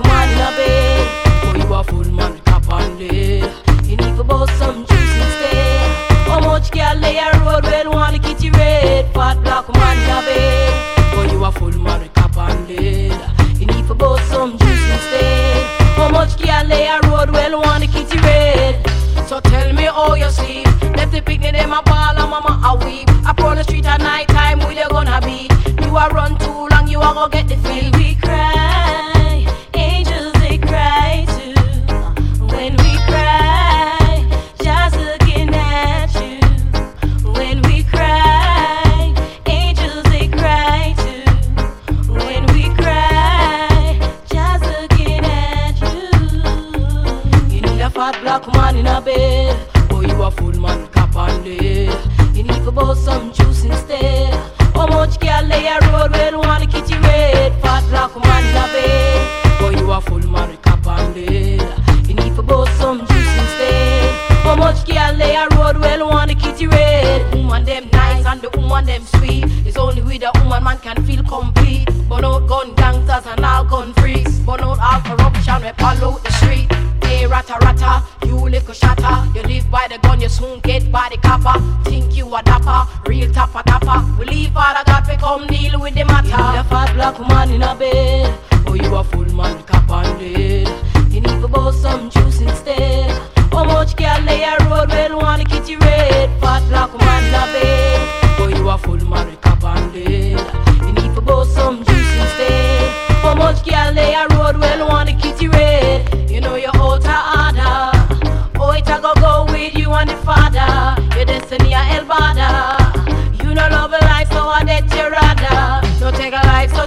be? 23.36 23.42
You 23.42 23.48
a 23.58 23.73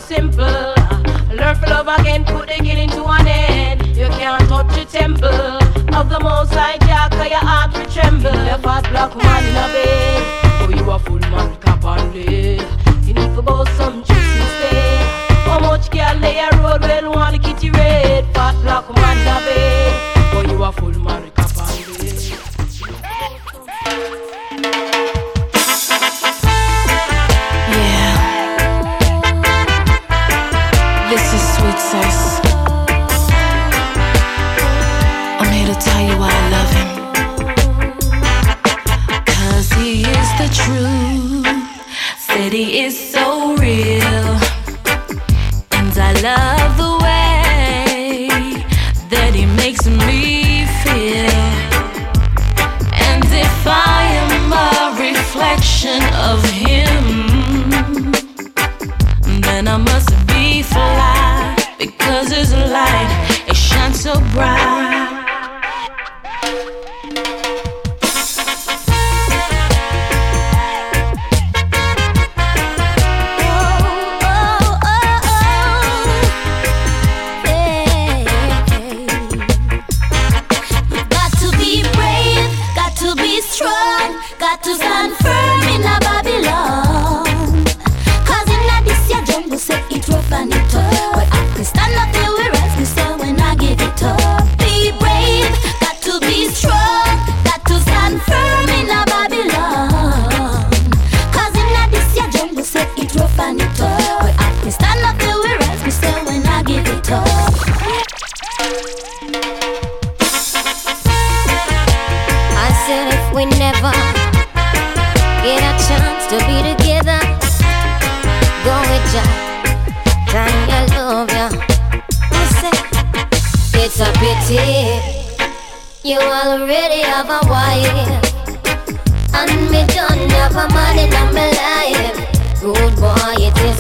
simple. 0.07 0.73
Learn 1.35 1.55
to 1.59 1.67
love 1.69 1.89
again, 1.99 2.23
put 2.23 2.47
the 2.47 2.57
guilt 2.63 2.79
into 2.79 3.03
an 3.03 3.27
end. 3.27 3.85
You 3.87 4.07
can't 4.15 4.47
touch 4.47 4.73
the 4.73 4.85
temple 4.85 5.59
of 5.99 6.09
the 6.09 6.19
most 6.21 6.53
high 6.53 6.77
Jah, 6.87 7.09
cause 7.11 7.29
your 7.29 7.43
heart 7.43 7.73
will 7.73 7.85
tremble. 7.91 8.39
A 8.55 8.57
fat 8.57 8.83
black 8.91 9.11
man 9.17 9.43
in 9.49 9.57
a 9.63 9.67
bed, 9.75 10.21
oh 10.63 10.69
you 10.69 10.91
a 10.91 10.97
full 10.99 11.19
man 11.31 11.49
cap 11.59 11.83
lead. 12.13 12.63
You 13.05 13.13
need 13.13 13.35
to 13.35 13.41
bust 13.41 13.75
some 13.75 14.01
juice 14.05 14.35
instead. 14.43 15.03
How 15.45 15.59
much 15.59 15.91
can 15.91 16.21
lay 16.21 16.39
a 16.39 16.49
road 16.61 16.81
well 16.81 17.11
wanna 17.11 17.39
kitty 17.39 17.69
red? 17.69 18.25
Fat 18.33 18.55
black 18.63 18.87
man 18.95 19.17
in 19.17 19.27
a 19.27 19.39
bed, 19.45 19.66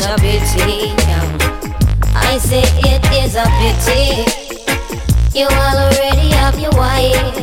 a 0.07 0.15
pity. 0.19 0.93
I 2.15 2.37
say 2.37 2.63
it 2.63 3.03
is 3.11 3.35
a 3.35 3.43
pity. 3.59 4.23
You 5.37 5.47
already 5.47 6.29
have 6.31 6.57
your 6.59 6.71
wife. 6.71 7.37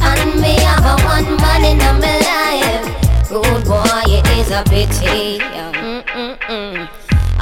And 0.00 0.40
me 0.40 0.58
have 0.60 0.84
a 0.84 0.96
one 1.04 1.36
man 1.36 1.64
in 1.64 1.78
my 1.78 2.18
life. 2.30 3.28
Good 3.28 3.64
boy, 3.64 4.02
it 4.06 4.26
is 4.38 4.50
a 4.50 4.62
pity. 4.64 5.38
Mm-mm-mm. 5.38 6.85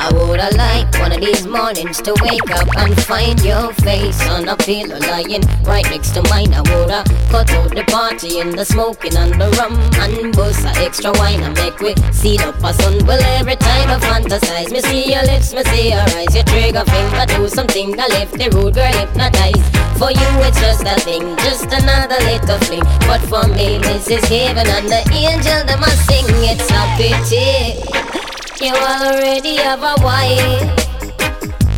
I 0.05 0.13
woulda 0.13 0.55
liked 0.55 1.01
one 1.01 1.13
of 1.13 1.21
these 1.23 1.47
mornings 1.47 1.97
to 2.03 2.13
wake 2.21 2.51
up 2.51 2.69
and 2.77 2.93
find 3.05 3.41
your 3.41 3.73
face 3.81 4.21
on 4.29 4.47
a 4.49 4.55
pillow 4.55 4.99
lying 5.01 5.41
right 5.65 5.89
next 5.89 6.13
to 6.13 6.21
mine. 6.29 6.53
I 6.53 6.61
woulda 6.61 7.05
cut 7.33 7.49
out 7.57 7.75
the 7.75 7.85
party 7.89 8.41
and 8.41 8.53
the 8.53 8.67
smoking 8.67 9.17
and 9.17 9.33
the 9.41 9.49
rum 9.57 9.73
and 10.05 10.37
bust 10.37 10.61
a 10.67 10.77
extra 10.85 11.11
wine 11.13 11.41
and 11.41 11.57
make 11.57 11.81
we 11.81 11.97
see 12.13 12.37
up 12.37 12.63
a 12.63 12.75
sun. 12.75 13.01
Well, 13.07 13.23
every 13.41 13.57
time 13.57 13.89
I 13.89 13.99
fantasize, 14.05 14.71
me 14.71 14.83
see 14.83 15.15
your 15.15 15.25
lips, 15.25 15.55
me 15.55 15.65
see 15.73 15.97
your 15.97 16.05
eyes, 16.21 16.35
your 16.37 16.45
trigger 16.53 16.85
finger 16.85 17.25
do 17.25 17.49
something 17.49 17.97
that 17.97 18.11
left 18.11 18.37
the 18.37 18.53
rude 18.53 18.75
girl 18.75 18.93
hypnotized. 18.93 19.65
For 19.97 20.13
you, 20.13 20.29
it's 20.45 20.61
just 20.61 20.85
a 20.85 21.01
thing, 21.01 21.35
just 21.49 21.73
another 21.73 22.21
little 22.29 22.61
fling. 22.69 22.85
But 23.09 23.25
for 23.25 23.49
me, 23.49 23.81
this 23.81 24.11
is 24.13 24.25
heaven 24.29 24.69
and 24.69 24.85
the 24.85 25.01
angel 25.17 25.65
that 25.65 25.81
must 25.81 26.05
sing. 26.05 26.29
It's 26.45 26.69
a 26.69 26.83
pity. 27.01 28.24
You 28.65 28.73
already 28.73 29.57
have 29.57 29.83
a 29.83 29.95
wife. 30.03 30.65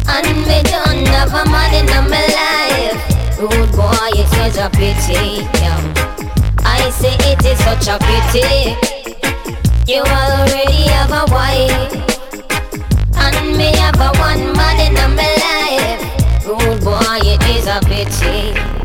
And 0.06 0.38
me 0.46 0.62
don't 0.70 1.04
have 1.08 1.34
a 1.34 1.44
man 1.50 1.74
in 1.74 1.86
my 2.08 2.22
life. 2.30 3.40
Rude 3.40 3.72
boy, 3.72 4.10
it 4.14 4.30
is 4.46 4.56
a 4.56 4.70
pity 4.70 5.42
yeah. 5.58 5.82
I 6.62 6.88
say 6.90 7.16
it 7.32 7.44
is 7.44 7.58
such 7.58 7.88
a 7.88 7.98
pity. 7.98 8.76
You 9.90 10.02
already 10.02 10.86
have 10.94 11.10
a 11.10 11.24
wife. 11.34 11.92
And 13.16 13.58
me 13.58 13.74
have 13.78 13.98
a 13.98 14.16
one 14.20 14.52
man 14.56 14.78
in 14.86 14.94
my 15.16 15.32
life. 15.42 16.46
Rude 16.46 16.84
boy, 16.84 17.18
it 17.24 17.42
is 17.50 17.66
a 17.66 17.80
pity 17.80 18.75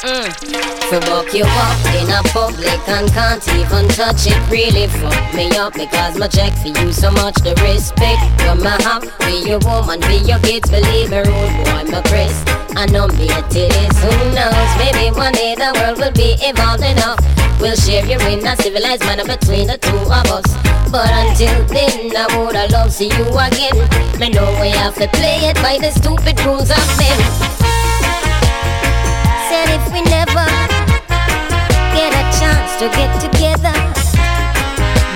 Mm. 0.00 0.32
To 0.32 0.96
walk 1.12 1.34
you 1.34 1.44
up 1.44 1.76
in 1.92 2.08
a 2.08 2.24
public 2.32 2.80
and 2.88 3.04
can't 3.12 3.44
even 3.52 3.86
touch 3.92 4.24
it. 4.24 4.40
Really 4.48 4.88
fuck 4.88 5.34
me 5.34 5.52
up 5.58 5.74
because 5.74 6.16
my 6.16 6.26
check 6.26 6.56
for 6.56 6.68
you 6.68 6.90
so 6.90 7.10
much 7.10 7.36
the 7.44 7.52
respect. 7.60 8.24
You 8.40 8.56
my 8.64 8.80
have 8.80 9.04
Be 9.20 9.44
your 9.44 9.60
woman 9.60 10.00
be 10.00 10.24
your 10.24 10.40
kids. 10.40 10.70
Believe 10.70 11.10
me 11.10 11.18
rude 11.20 11.52
boy 11.68 11.84
my 11.92 12.00
Chris. 12.08 12.32
I 12.80 12.86
know 12.88 13.08
me 13.08 13.28
it 13.28 13.52
is 13.52 13.92
who 14.00 14.08
knows? 14.32 14.70
Maybe 14.80 15.12
one 15.12 15.36
day 15.36 15.52
the 15.54 15.68
world 15.76 16.00
will 16.00 16.16
be 16.16 16.32
evolved 16.48 16.80
enough. 16.80 17.20
We'll 17.60 17.76
share 17.76 18.00
you 18.08 18.16
in 18.24 18.40
a 18.46 18.56
civilized 18.56 19.04
manner 19.04 19.28
between 19.28 19.66
the 19.66 19.76
two 19.76 20.00
of 20.08 20.26
us. 20.32 20.48
But 20.88 21.12
until 21.12 21.60
then 21.68 22.16
I 22.16 22.24
woulda 22.32 22.72
love 22.72 22.90
see 22.90 23.12
you 23.12 23.28
again. 23.36 23.76
Me 24.16 24.32
know 24.32 24.48
we 24.64 24.72
have 24.72 24.94
to 24.96 25.08
play 25.12 25.44
it 25.44 25.56
by 25.60 25.76
the 25.76 25.92
stupid 25.92 26.40
rules 26.40 26.70
of 26.70 26.84
men 26.96 27.79
said 29.50 29.68
if 29.70 29.92
we 29.92 30.00
never 30.02 30.46
get 31.96 32.10
a 32.14 32.24
chance 32.38 32.70
to 32.78 32.86
get 32.98 33.10
together, 33.20 33.74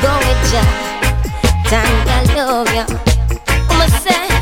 go 0.02 0.12
with 0.26 0.54
ya. 0.54 0.64
I 1.70 2.20
love 2.34 2.66
ya. 2.74 2.84
I'ma 3.70 3.86
say, 4.02 4.33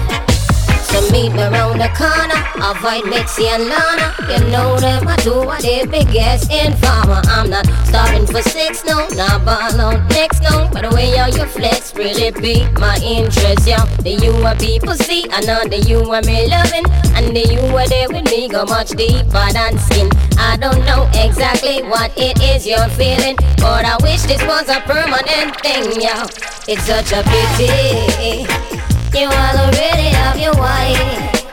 so 0.92 1.00
meet 1.10 1.32
me 1.32 1.42
round 1.42 1.80
the 1.80 1.88
corner. 1.96 2.40
Avoid 2.60 3.04
Mixie 3.08 3.48
and 3.48 3.64
Lana. 3.64 4.14
You 4.28 4.38
know 4.52 4.78
them, 4.78 5.08
I 5.08 5.16
do 5.16 5.40
what 5.40 5.62
they 5.62 5.86
biggest 5.86 6.52
informer. 6.52 7.22
I'm 7.32 7.48
not 7.48 7.66
starving 7.88 8.26
for 8.26 8.42
sex, 8.42 8.84
no, 8.84 9.08
not 9.16 9.44
ball 9.44 9.80
out 9.80 10.08
next, 10.10 10.42
no. 10.42 10.68
But 10.72 10.82
the 10.82 10.94
way 10.94 11.16
how 11.16 11.26
you 11.26 11.44
flex 11.46 11.94
really 11.94 12.30
pique 12.30 12.72
my 12.78 12.96
interest, 13.02 13.66
yeah. 13.66 13.84
The 14.04 14.12
you 14.22 14.32
are 14.44 14.56
people 14.56 14.94
see, 14.94 15.26
I 15.30 15.40
know 15.40 15.64
the 15.64 15.80
you 15.80 15.98
are 16.12 16.22
me 16.22 16.48
loving. 16.48 16.84
And 17.16 17.34
the 17.34 17.44
you 17.52 17.60
are 17.76 17.88
there 17.88 18.08
with 18.08 18.24
me 18.30 18.48
go 18.48 18.64
much 18.64 18.90
deeper 18.90 19.46
than 19.52 19.78
skin. 19.78 20.08
I 20.38 20.56
don't 20.60 20.84
know 20.84 21.08
exactly 21.14 21.82
what 21.82 22.12
it 22.16 22.40
is 22.42 22.66
you're 22.66 22.88
feeling, 23.00 23.36
but 23.58 23.84
I 23.84 23.96
wish 24.02 24.22
this 24.22 24.42
was 24.44 24.68
a 24.68 24.80
permanent 24.80 25.56
thing, 25.62 26.00
yeah. 26.00 26.26
It's 26.68 26.84
such 26.84 27.12
a 27.12 27.22
pity. 27.24 28.71
You 29.14 29.28
already 29.28 30.08
have 30.16 30.38
your 30.38 30.54
wife. 30.54 31.44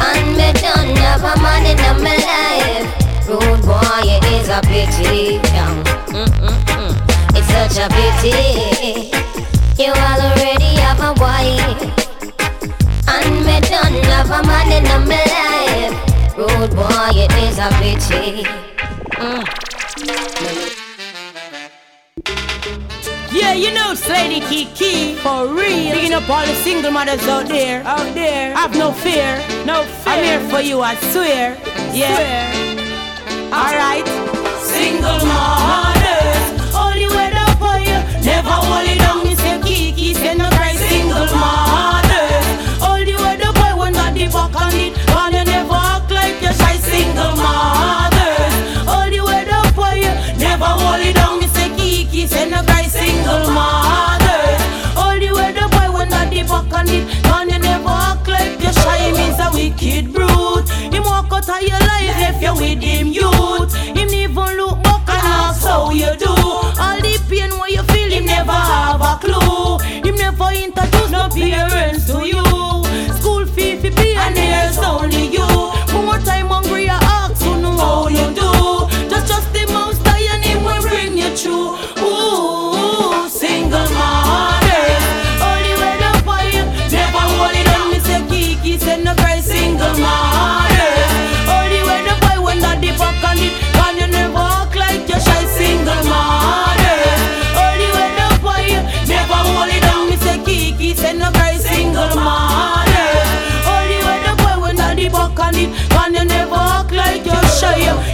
And 0.00 0.36
me 0.36 0.52
have 1.00 1.24
a 1.24 1.34
man 1.40 1.64
life. 2.04 2.86
Boy, 3.26 4.04
it 4.04 4.24
is 4.36 4.48
a 4.50 4.60
pity. 4.60 5.40
It's 7.34 7.48
such 7.48 7.78
a 7.78 7.88
pity. 7.88 9.10
You 9.82 9.92
already 9.92 10.76
have 10.84 11.00
a 11.00 11.14
wife. 11.18 11.82
And 13.08 13.46
me 13.46 13.60
have 14.04 14.30
a 14.30 14.42
man 14.46 14.84
life. 15.08 15.96
Boy, 16.36 17.10
it 17.14 17.32
is 17.44 17.58
a 17.58 17.70
pity. 17.80 18.67
Slady 24.28 24.46
Kiki 24.46 25.14
for 25.14 25.46
real. 25.46 25.94
Picking 25.94 26.12
up 26.12 26.28
all 26.28 26.44
the 26.44 26.54
single 26.56 26.90
mothers 26.90 27.26
out 27.26 27.48
there, 27.48 27.82
out 27.86 28.14
there. 28.14 28.54
Have 28.54 28.76
no 28.76 28.92
fear, 28.92 29.38
no 29.64 29.84
fear. 29.84 30.12
I'm 30.12 30.22
here 30.22 30.50
for 30.50 30.60
you, 30.60 30.82
I 30.82 30.96
swear. 31.12 31.56
Yeah. 31.94 32.52
Alright. 33.48 34.06
Single 34.60 35.24
mothers, 35.24 36.74
all 36.74 36.94
you 36.94 37.08
weather 37.08 37.48
for 37.56 37.78
you. 37.80 37.96
Never 38.22 38.50
hold 38.50 38.86
it 38.86 38.98
down, 38.98 39.24
me 39.24 39.34
say 39.34 39.62
Kiki, 39.62 40.12
say 40.12 40.34
no 40.36 40.50
cry. 40.50 40.74
Single 40.74 41.24
mothers, 41.32 42.82
all 42.82 43.00
you 43.00 43.16
weather 43.16 43.50
boy 43.54 43.80
when 43.80 43.94
not 43.94 44.12
the 44.12 44.26
back 44.26 44.54
on 44.60 44.74
it, 44.74 44.92
you 45.32 45.44
never 45.44 45.72
act 45.72 46.10
like 46.10 46.36
you 46.42 46.52
shy. 46.52 46.76
Single 46.76 47.32
mothers, 47.34 48.86
all 48.86 49.08
you 49.08 49.24
weather 49.24 49.62
for 49.72 49.94
you. 49.96 50.12
Never 50.36 50.66
hold 50.66 51.00
it 51.00 51.14
down, 51.16 51.40
me 51.40 51.46
say 51.46 51.70
Kiki, 51.78 52.26
say 52.26 52.50
no 52.50 52.62
cry. 52.62 52.82
Single 52.82 53.50
mothers, 53.52 54.17
not 56.78 56.86
the 56.86 57.00
back 57.00 57.18
on 57.26 57.26
it, 57.26 57.26
and 57.26 57.50
you 57.50 57.58
never 57.58 57.88
act 57.88 58.28
like 58.28 58.60
you 58.60 58.72
shy. 58.72 59.12
Means 59.12 59.38
a 59.40 59.50
wicked 59.52 60.12
brute. 60.12 60.68
Him 60.92 61.02
walk 61.02 61.32
out 61.32 61.48
of 61.48 61.62
your 61.62 61.80
life 61.80 62.18
if 62.28 62.42
you 62.42 62.54
with 62.54 62.82
him 62.82 63.08
youth. 63.08 63.74
Him 63.74 64.08
even 64.10 64.56
look 64.56 64.82
back 64.82 65.08
and 65.08 65.22
ask 65.22 65.66
how 65.66 65.90
you 65.90 66.14
do. 66.16 66.28
All 66.28 67.00
the 67.00 67.18
pain 67.28 67.50
what 67.58 67.70
you 67.70 67.82
feel, 67.84 68.10
him 68.10 68.26
never 68.26 68.52
have 68.52 69.00
a 69.00 69.18
clue. 69.20 69.78
Him 70.06 70.16
never 70.16 70.50
introduce 70.52 71.10
no 71.10 71.28
parents 71.28 72.06
to 72.06 72.26
you. 72.26 72.44
School 73.18 73.46
fee 73.46 73.76
fi 73.76 73.90
pay 73.90 74.14
and 74.14 74.36
there's 74.36 74.78
only 74.78 75.28
you. 75.28 75.48
More 75.92 76.18
time 76.18 76.48
hungry, 76.48 76.88
I 76.88 76.98
ask 77.02 77.44
you 77.44 77.56
know 77.56 77.76
how 77.76 78.08
you 78.08 78.26
do. 78.34 78.50
Just 79.10 79.26
trust 79.26 79.52
the 79.52 79.66
most 79.72 80.06
and 80.06 80.44
him 80.44 80.64
will 80.64 80.82
bring 80.82 81.16
you 81.18 81.30
through. 81.36 81.97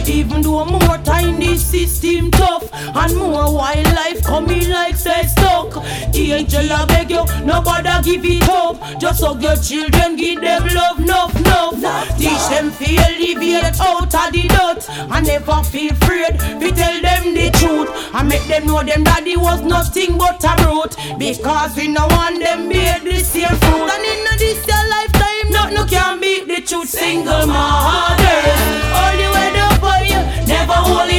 Even 0.06 0.42
though 0.42 0.64
more 0.64 0.98
time 0.98 1.40
this 1.40 1.66
system 1.66 2.30
tough 2.30 2.68
and 2.72 3.16
more 3.16 3.54
wildlife 3.54 4.22
coming 4.22 4.68
like 4.70 4.96
say 4.96 5.26
stuck. 5.26 5.72
The 6.12 6.32
angel 6.32 6.72
I 6.72 6.84
beg 6.86 7.10
you, 7.10 7.24
nobody 7.44 7.90
give 8.02 8.24
it 8.24 8.48
up. 8.48 8.98
Just 8.98 9.22
hug 9.22 9.42
your 9.42 9.56
children, 9.56 10.16
give 10.16 10.40
them 10.40 10.66
love, 10.68 11.00
enough, 11.00 11.34
enough. 11.36 11.74
Teach 12.18 12.46
them 12.48 12.70
feel 12.70 13.00
alleviate 13.00 13.80
out 13.80 14.14
of 14.14 14.32
the 14.32 14.48
dirt 14.48 14.88
and 14.90 15.26
never 15.26 15.62
feel 15.64 15.92
afraid. 15.92 16.34
We 16.60 16.70
tell 16.72 17.00
them 17.00 17.34
the 17.34 17.50
truth 17.58 17.90
and 18.14 18.28
make 18.28 18.46
them 18.46 18.66
know 18.66 18.82
them 18.82 19.04
daddy 19.04 19.36
was 19.36 19.62
nothing 19.62 20.18
but 20.18 20.42
a 20.44 20.54
brute. 20.62 20.96
Because 21.18 21.76
we 21.76 21.88
no 21.88 22.06
want 22.08 22.40
them 22.40 22.68
bear 22.68 23.00
this 23.00 23.32
here 23.34 23.48
fruit. 23.48 23.90
And 23.90 24.04
in 24.04 24.38
this 24.38 24.66
your 24.66 24.88
lifetime, 24.90 25.33
nothing 25.54 25.86
can 25.88 26.20
beat 26.20 26.46
the 26.48 26.60
truth. 26.60 26.88
Single 26.88 27.46
mothers, 27.46 28.60
all 28.98 29.14
the 29.20 29.28
way 29.34 29.48
the 29.56 29.66
boy, 29.80 30.06
never 30.46 30.78
hold 30.88 31.13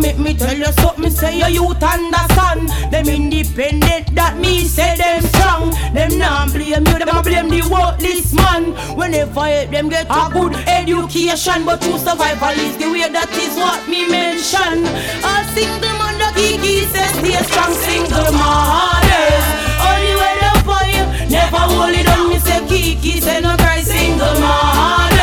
Make 0.00 0.18
me 0.18 0.34
tell 0.34 0.56
you 0.56 0.72
something 0.80 1.10
say 1.10 1.38
you 1.38 1.46
youth 1.62 1.82
understand. 1.82 2.68
Them 2.92 3.08
independent 3.08 4.14
that 4.14 4.36
me 4.38 4.64
say 4.64 4.96
them 4.96 5.22
strong. 5.22 5.70
Them 5.94 6.18
not 6.18 6.52
blame 6.52 6.86
you 6.86 6.98
them 6.98 7.22
blame 7.22 7.48
the 7.48 7.62
worthless 7.70 8.32
man. 8.32 8.74
Whenever 8.96 9.44
help 9.44 9.70
them 9.70 9.88
get 9.88 10.06
a 10.10 10.30
good 10.32 10.54
education 10.68 11.64
But 11.64 11.80
true 11.82 11.98
survival 11.98 12.56
is 12.58 12.76
the 12.76 12.90
way 12.90 13.08
that 13.08 13.30
is 13.32 13.56
what 13.56 13.88
me 13.88 14.08
mention. 14.08 14.84
A 15.24 15.34
single 15.54 15.94
mother 16.00 16.32
Kiki 16.36 16.84
says 16.92 17.10
stay 17.16 17.40
strong 17.48 17.72
single 17.72 18.32
mothers 18.36 19.46
Only 19.80 20.14
when 20.20 20.36
the 20.44 20.52
boy 20.68 20.90
never 21.30 21.62
hold 21.72 21.94
it 21.94 22.08
on 22.08 22.28
me 22.28 22.38
say 22.38 22.60
Kiki 22.68 23.20
say 23.20 23.40
no 23.40 23.56
cry 23.56 23.80
single 23.80 24.34
mothers 24.40 25.15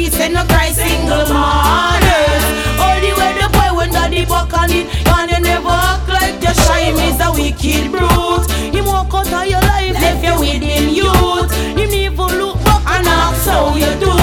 Kiki 0.00 0.10
say 0.16 0.28
no 0.30 0.42
cry 0.44 0.70
single 0.72 1.28
mothers 1.28 2.44
Only 2.80 3.12
when 3.12 3.36
the 3.36 3.48
boy 3.52 3.76
when 3.76 3.90
daddy 3.90 4.24
fuck 4.24 4.52
on 4.54 4.70
it 4.70 4.86
And 5.06 5.30
you 5.30 5.40
never 5.40 5.68
act 5.68 6.08
like 6.08 6.42
you're 6.42 6.54
shy 6.54 6.90
Me's 6.92 7.20
a 7.20 7.30
wicked 7.30 7.90
brute. 7.92 8.50
Him 8.74 8.86
walk 8.86 9.12
out 9.12 9.30
of 9.30 9.46
your 9.46 9.60
life 9.60 9.92
Left 10.00 10.24
you 10.24 10.40
with 10.40 10.62
him 10.62 10.88
youth. 10.88 11.52
Him 11.52 11.90
even 11.92 12.38
look 12.38 12.56
back 12.64 12.82
and 12.96 13.06
ask 13.06 13.46
how 13.46 13.76
you 13.76 13.92
do 14.00 14.19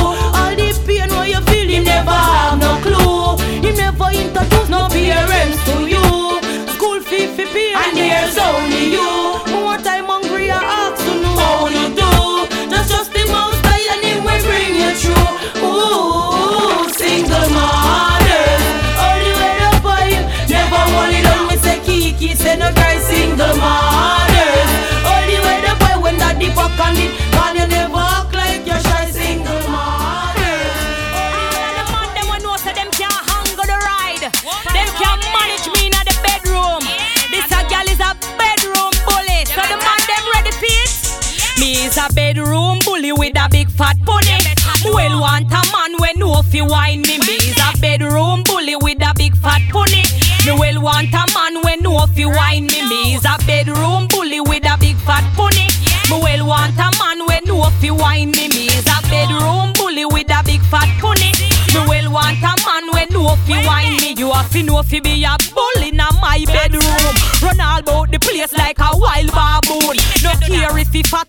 that 26.88 26.96
deep 26.96 27.34
walk 27.34 27.52
on 27.52 27.56
man 27.56 27.56
you 27.56 27.68
never 27.68 27.98
act 27.98 28.34
like 28.34 28.64
you're 28.66 28.80
shy 28.80 29.06
single 29.12 29.60
mothers. 29.68 30.72
Ah, 31.12 31.76
the 31.76 31.84
man 31.92 32.10
them 32.16 32.28
know 32.44 32.56
them 32.58 32.90
can't 32.92 33.22
hang 33.28 33.50
on 33.60 33.68
the 33.68 33.80
ride. 33.84 34.24
Them 34.72 34.90
can't 34.96 35.24
manage 35.36 35.68
me 35.74 35.92
in 35.92 35.96
the 35.96 36.16
bedroom. 36.24 36.84
This 37.32 37.48
a 37.52 37.60
is 37.92 38.00
a 38.00 38.12
bedroom 38.40 38.94
bully. 39.04 39.44
So 39.52 39.62
the 39.68 39.78
man 39.78 40.02
them 40.08 40.24
ready 40.34 40.52
for 40.56 40.72
it. 40.72 41.60
Me 41.60 41.86
is 41.86 41.98
a 41.98 42.08
bedroom 42.14 42.80
bully 42.86 43.12
with 43.12 43.36
a 43.36 43.48
big 43.50 43.70
fat 43.70 43.98
pony. 44.06 44.40
Well 44.86 45.20
want 45.20 45.52
a 45.52 45.62
man 45.74 46.00
when 46.00 46.20
no 46.20 46.42
fi 46.44 46.62
wine 46.62 47.02
me. 47.02 47.20
Me 47.20 47.36
is 47.52 47.60
a 47.60 47.76
bedroom 47.80 48.44
bully 48.44 48.76
with 48.76 49.02
a 49.02 49.14
big 49.16 49.36
fat 49.36 49.62
pony. 49.72 50.04
Me 50.48 50.54
well 50.54 50.82
want 50.82 51.14
a 51.14 51.26
man 51.36 51.62
when 51.62 51.82
no 51.82 52.08
fi 52.16 52.26
wine 52.26 52.68
me. 52.68 52.82
Me 52.88 53.16
is 53.16 53.26
a 53.26 53.36
bedroom 53.46 54.08
bully 54.08 54.40
with 54.40 54.64
a 54.64 54.78
big 54.80 54.96
fat 55.04 55.28
pony. 55.36 55.68
Me 56.08 56.24
well 56.24 56.48
want 56.48 56.80
a 56.80 56.88
man 56.98 57.28
when 57.28 57.44
no 57.44 57.64
fi 57.82 57.92
wine 57.92 58.32
me. 58.32 58.48
Me 58.48 58.68
is 58.68 58.88
a 58.88 58.96
bedroom 59.12 59.74
bully 59.74 60.06
with 60.06 60.32
a 60.32 60.42
big 60.46 60.62
fat 60.72 60.88
pony. 61.02 61.36
Me 61.76 61.84
well 61.86 62.14
want 62.14 62.40
a 62.40 62.56
man 62.64 62.88
when 62.94 63.10
no 63.12 63.36
fi 63.44 63.60
wine 63.68 63.98
me. 64.00 64.14
You 64.14 64.32
have 64.32 64.50
to 64.52 64.64
know 64.64 64.82
fi 64.84 65.02
be 65.02 65.26
a 65.26 65.36
bully 65.52 65.90
in 65.90 65.98
my 65.98 66.40
bedroom. 66.48 67.16
Run 67.44 67.60
all 67.60 67.80
about 67.80 68.12
the 68.12 68.20
place 68.20 68.54
like 68.54 68.80
a 68.80 68.96
wild 68.96 69.28
baboon. 69.36 69.98
No 70.24 70.32
care 70.48 70.78
if 70.80 70.94
he 70.94 71.04
fat 71.04 71.28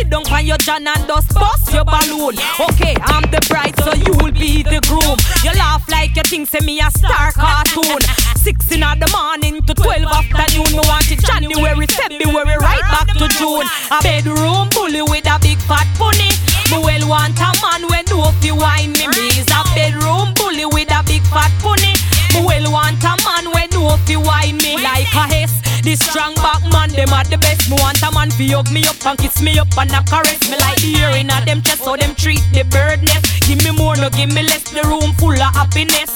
sit 0.00 0.10
down 0.10 0.26
on 0.32 0.46
your 0.46 0.56
john 0.58 0.86
and 0.86 1.06
just 1.06 1.34
bust 1.34 1.72
your 1.72 1.84
balloon. 1.84 2.34
Okay, 2.72 2.96
I'm 3.04 3.24
the 3.30 3.40
bride, 3.48 3.76
so 3.84 3.92
you'll 3.92 4.32
be 4.32 4.62
the 4.62 4.80
groom. 4.88 5.16
You 5.44 5.52
laugh 5.58 5.84
like 5.88 6.16
you 6.16 6.22
think 6.22 6.48
say 6.48 6.64
me 6.64 6.80
a 6.80 6.90
star 6.90 7.32
cartoon. 7.32 8.00
Six 8.36 8.72
in 8.72 8.80
the 8.80 9.08
morning 9.12 9.60
to 9.68 9.74
twelve 9.74 10.08
afternoon. 10.08 10.72
Me 10.72 10.82
want 10.88 11.10
it 11.10 11.20
January, 11.20 11.86
February, 11.86 12.56
right 12.56 12.86
back 12.88 13.08
to 13.20 13.28
June. 13.36 13.66
A 13.92 14.00
bedroom 14.02 14.68
bully 14.72 15.02
with 15.02 15.28
a 15.28 15.36
big 15.40 15.58
fat 15.68 15.88
pony. 16.00 16.32
Me 16.72 16.78
well 16.80 17.04
want 17.08 17.36
a 17.36 17.50
man 17.60 17.84
when 17.90 18.06
fi 18.40 18.52
wine 18.52 18.92
me. 18.96 19.06
Me 19.08 19.28
a 19.44 19.60
bedroom 19.76 20.32
bully 20.34 20.64
with 20.64 20.90
a 20.92 21.02
big 21.04 21.22
fat 21.28 21.52
pony. 21.60 21.92
Me 22.34 22.40
well 22.46 22.72
want 22.72 23.02
a 23.02 23.14
man 23.26 23.50
when 23.52 23.68
no 23.70 23.96
fi 24.06 24.16
wine 24.16 24.56
me 24.58 24.78
like 24.78 25.10
a 25.14 25.24
hess. 25.26 25.52
The 25.82 25.96
strong 25.96 26.34
back 26.36 26.62
man, 26.70 26.90
them 26.90 27.10
are 27.10 27.24
the 27.24 27.38
best. 27.38 27.70
Me 27.70 27.76
want 27.80 28.02
a 28.02 28.12
man 28.12 28.30
fi 28.30 28.52
hug 28.52 28.70
me 28.70 28.86
up 28.86 29.00
and 29.06 29.18
kiss 29.18 29.40
me 29.40 29.58
up 29.58 29.72
and 29.78 29.90
a 29.90 30.00
caress 30.04 30.40
me 30.50 30.56
like 30.60 30.78
the 30.80 30.94
earring 31.00 31.30
of 31.32 31.44
them 31.46 31.62
chest. 31.62 31.84
How 31.84 31.96
them 31.96 32.14
treat 32.14 32.44
the 32.52 32.64
bird 32.68 33.02
nest. 33.02 33.26
Give 33.48 33.58
me 33.64 33.72
more, 33.72 33.96
no 33.96 34.10
give 34.10 34.32
me 34.32 34.42
less. 34.42 34.68
The 34.70 34.82
room 34.84 35.12
full 35.18 35.34
of 35.34 35.54
happiness. 35.56 36.12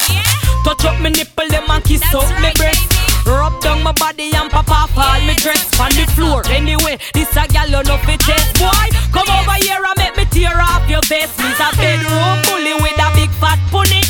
Touch 0.62 0.84
up 0.84 1.00
me 1.00 1.10
nipple, 1.10 1.48
them 1.48 1.68
and 1.68 1.84
kiss 1.84 2.04
up 2.14 2.28
me 2.40 2.52
breast. 2.54 2.84
Rub 3.26 3.56
down 3.62 3.82
my 3.82 3.92
body 3.92 4.30
and 4.36 4.50
pop 4.52 4.68
off 4.70 4.92
all 4.96 5.20
me 5.24 5.34
dress 5.40 5.64
on 5.80 5.90
the 5.96 6.04
floor. 6.12 6.44
Anyway, 6.52 7.00
this 7.12 7.32
a 7.36 7.48
gal 7.48 7.68
you 7.68 7.82
know 7.88 7.96
fi 8.04 8.16
chest. 8.20 8.60
Boy, 8.60 8.86
come 9.10 9.28
over 9.32 9.56
here 9.64 9.80
and 9.80 9.96
make 9.96 10.16
me 10.16 10.24
tear 10.28 10.60
off 10.60 10.84
your 10.88 11.02
vest. 11.08 11.32
Me's 11.40 11.58
a 11.58 11.72
bedroom 11.74 12.38
bully 12.44 12.76
with 12.84 13.00
a 13.00 13.08
big 13.16 13.32
fat 13.40 13.58
pony. 13.72 14.04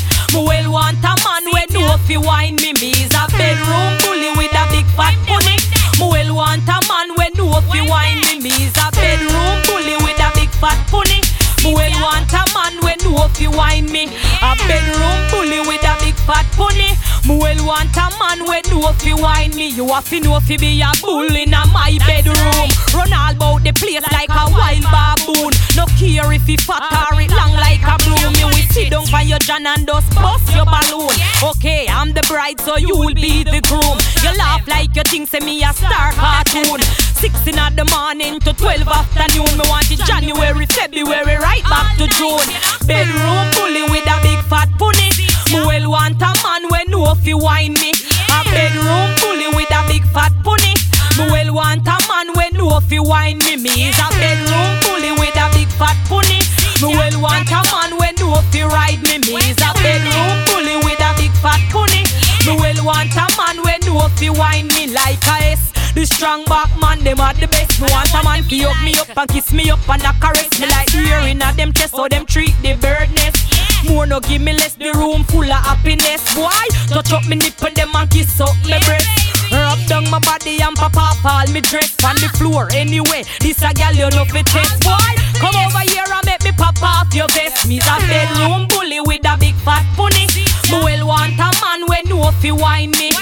Fi 2.05 2.17
wine 2.17 2.55
me. 2.61 2.73
Me's 2.79 3.13
a 3.13 3.25
bedroom 3.33 3.97
bully 4.05 4.29
with 4.37 4.53
a 4.53 4.63
big 4.69 4.85
fat 4.93 5.17
pony. 5.25 5.57
Me 5.97 6.05
well 6.05 6.35
want 6.35 6.67
a 6.69 6.77
man 6.87 7.09
when 7.17 7.33
no 7.35 7.49
fi 7.69 7.81
wine 7.81 8.21
me. 8.21 8.39
Me's 8.39 8.77
a 8.77 8.91
bedroom 8.93 9.57
bully 9.65 9.97
with 10.05 10.21
a 10.21 10.29
big 10.37 10.49
fat 10.61 10.77
pony. 10.87 11.21
Me 11.63 11.73
well 11.73 11.95
want 12.01 12.31
a 12.31 12.43
man 12.53 12.73
when 12.85 12.97
no 13.03 13.27
fi 13.33 13.47
wine 13.47 13.91
me. 13.91 14.05
A 14.41 14.51
bedroom 14.69 15.17
bully 15.31 15.59
with 15.65 15.83
a 15.83 15.93
big 15.99 16.15
fat 16.29 16.45
pony. 16.53 16.93
Well 17.35 17.65
want 17.65 17.95
a 17.97 18.07
man 18.17 18.47
when 18.47 18.63
no 18.71 18.93
fi 18.93 19.13
wine 19.13 19.55
me. 19.55 19.67
You 19.67 19.87
have 19.89 20.09
to 20.09 20.19
know 20.19 20.39
fi 20.39 20.57
be 20.57 20.81
a 20.81 20.91
bull 21.01 21.27
in 21.35 21.53
a 21.53 21.65
my 21.67 21.97
bedroom. 22.07 22.69
Run 22.95 23.11
all 23.11 23.35
about 23.35 23.63
the 23.63 23.73
place 23.73 24.07
like 24.11 24.29
a 24.29 24.47
wild 24.49 24.87
baboon. 24.87 25.51
No 25.75 25.85
care 25.99 26.31
if 26.31 26.47
he 26.47 26.55
fat 26.57 27.11
or 27.11 27.19
it 27.19 27.31
long 27.31 27.53
like 27.53 27.83
a 27.83 27.97
bloom. 28.07 28.33
You 28.39 28.47
will 28.47 28.67
sit 28.71 28.91
down 28.91 29.05
for 29.07 29.21
your 29.21 29.39
john 29.39 29.67
and 29.67 29.85
just 29.85 30.09
bust 30.15 30.47
your 30.55 30.65
balloon. 30.65 31.11
Okay, 31.43 31.87
I'm 31.89 32.13
the 32.13 32.23
bride, 32.27 32.59
so 32.61 32.77
you 32.77 32.95
will 32.95 33.13
be 33.13 33.43
the 33.43 33.61
groom. 33.67 33.99
You 34.23 34.31
laugh 34.37 34.67
like 34.67 34.95
you 34.95 35.03
think 35.03 35.27
say 35.27 35.39
me 35.39 35.63
a 35.63 35.73
star 35.73 36.11
cartoon. 36.13 36.81
Six 37.19 37.35
in 37.47 37.59
the 37.75 37.85
morning 37.91 38.39
to 38.41 38.53
twelve 38.53 38.87
afternoon. 38.87 39.51
Me 39.59 39.63
want 39.67 39.91
it 39.91 39.99
January, 40.07 40.65
February, 40.67 41.37
right 41.37 41.63
back 41.67 41.97
to 41.97 42.07
June. 42.15 42.47
Bedroom 42.87 43.51
bully 43.55 43.83
with 43.91 44.07
a 44.07 44.17
big 44.23 44.39
fat 44.47 44.69
pony. 44.79 45.11
Me 45.51 45.61
well 45.61 45.91
want 45.91 46.21
a 46.21 46.31
man 46.43 46.67
when 46.69 46.87
no 46.89 47.05
fi 47.25 47.33
wine 47.33 47.73
me. 47.73 47.91
A 48.29 48.43
bedroom 48.53 49.09
bully 49.19 49.49
with 49.57 49.71
a 49.73 49.81
big 49.89 50.05
fat 50.13 50.31
pony. 50.45 50.77
Me 51.17 51.25
well 51.33 51.55
want 51.55 51.87
a 51.87 51.97
man 52.07 52.29
when 52.37 52.53
no 52.53 52.79
fi 52.81 52.99
wine 52.99 53.39
me. 53.39 53.57
Me 53.57 53.89
is 53.89 53.97
a 53.97 54.07
bedroom 54.13 54.69
bully 54.85 55.11
with 55.17 55.35
a 55.35 55.49
big 55.57 55.67
fat 55.73 55.97
pony. 56.05 56.39
Me 56.81 56.93
well 56.93 57.17
want 57.19 57.49
a 57.49 57.61
man 57.73 57.97
when 57.97 58.13
no 58.21 58.37
fi 58.53 58.61
ride 58.63 59.01
me. 59.01 59.17
Me 59.25 59.41
is 59.49 59.57
a 59.57 59.73
bedroom 59.81 60.37
bully 60.45 60.77
with 60.85 61.01
a 61.01 61.11
big 61.17 61.33
fat 61.41 61.61
pony. 61.73 62.05
Me 62.45 62.53
well 62.61 62.85
want 62.85 63.15
a 63.17 63.25
man 63.37 63.57
when 63.65 63.81
no 63.89 64.07
fi 64.15 64.29
wine 64.29 64.67
me 64.77 64.93
like 64.93 65.25
a 65.25 65.57
S. 65.57 65.73
The 65.95 66.05
strong 66.05 66.43
back 66.43 66.67
man, 66.77 66.99
them 67.07 67.21
are 67.21 67.33
the 67.33 67.47
best. 67.47 67.79
Me 67.79 67.87
want 67.87 68.11
a 68.11 68.19
man 68.21 68.43
fi 68.43 68.67
hug 68.67 68.83
me 68.83 68.93
up 68.99 69.15
and 69.15 69.29
kiss 69.31 69.53
me 69.53 69.71
up 69.71 69.79
and 69.87 70.03
a 70.03 70.11
caress 70.19 70.51
me 70.59 70.67
like 70.67 70.91
the 70.91 71.07
earring 71.07 71.41
of 71.41 71.55
them 71.55 71.71
chest. 71.71 71.95
So 71.95 72.07
them 72.11 72.25
treat 72.25 72.51
the 72.61 72.75
bird 72.75 73.07
nest. 73.15 73.39
More 73.87 74.05
no 74.05 74.19
give 74.19 74.41
me 74.41 74.51
less, 74.51 74.75
the 74.75 74.91
room 74.91 75.23
full 75.23 75.47
of 75.47 75.63
happiness. 75.63 76.19
Boy, 76.35 76.51
touch 76.91 77.13
up 77.15 77.23
me 77.31 77.39
nipple, 77.39 77.71
them 77.71 77.95
and 77.95 78.09
kiss 78.11 78.41
up 78.43 78.51
me 78.67 78.75
breast. 78.83 79.07
Rub 79.55 79.79
down 79.87 80.03
my 80.11 80.19
body 80.19 80.59
and 80.59 80.75
pop 80.75 80.97
off 80.99 81.23
all 81.23 81.47
me 81.47 81.61
dress 81.61 81.95
on 82.03 82.19
the 82.19 82.27
floor. 82.35 82.67
Anyway, 82.75 83.23
this 83.39 83.63
a 83.63 83.71
gal 83.71 83.95
you 83.95 84.11
know 84.11 84.27
fi 84.27 84.43
test. 84.43 84.83
Boy, 84.83 85.15
come 85.39 85.55
over 85.55 85.79
here 85.87 86.03
and 86.11 86.25
make 86.27 86.43
me 86.43 86.51
pop 86.59 86.75
off 86.83 87.07
your 87.15 87.31
vest. 87.31 87.63
Me's 87.71 87.87
a 87.87 87.95
bedroom 88.03 88.67
bully 88.67 88.99
with 88.99 89.23
a 89.23 89.39
big 89.39 89.55
fat 89.63 89.87
pony. 89.95 90.27
Me 90.67 90.75
well 90.75 91.07
want 91.07 91.39
a 91.39 91.47
man 91.63 91.87
when 91.87 92.03
no 92.11 92.31
fi 92.43 92.51
wine 92.51 92.91
me. 92.99 93.15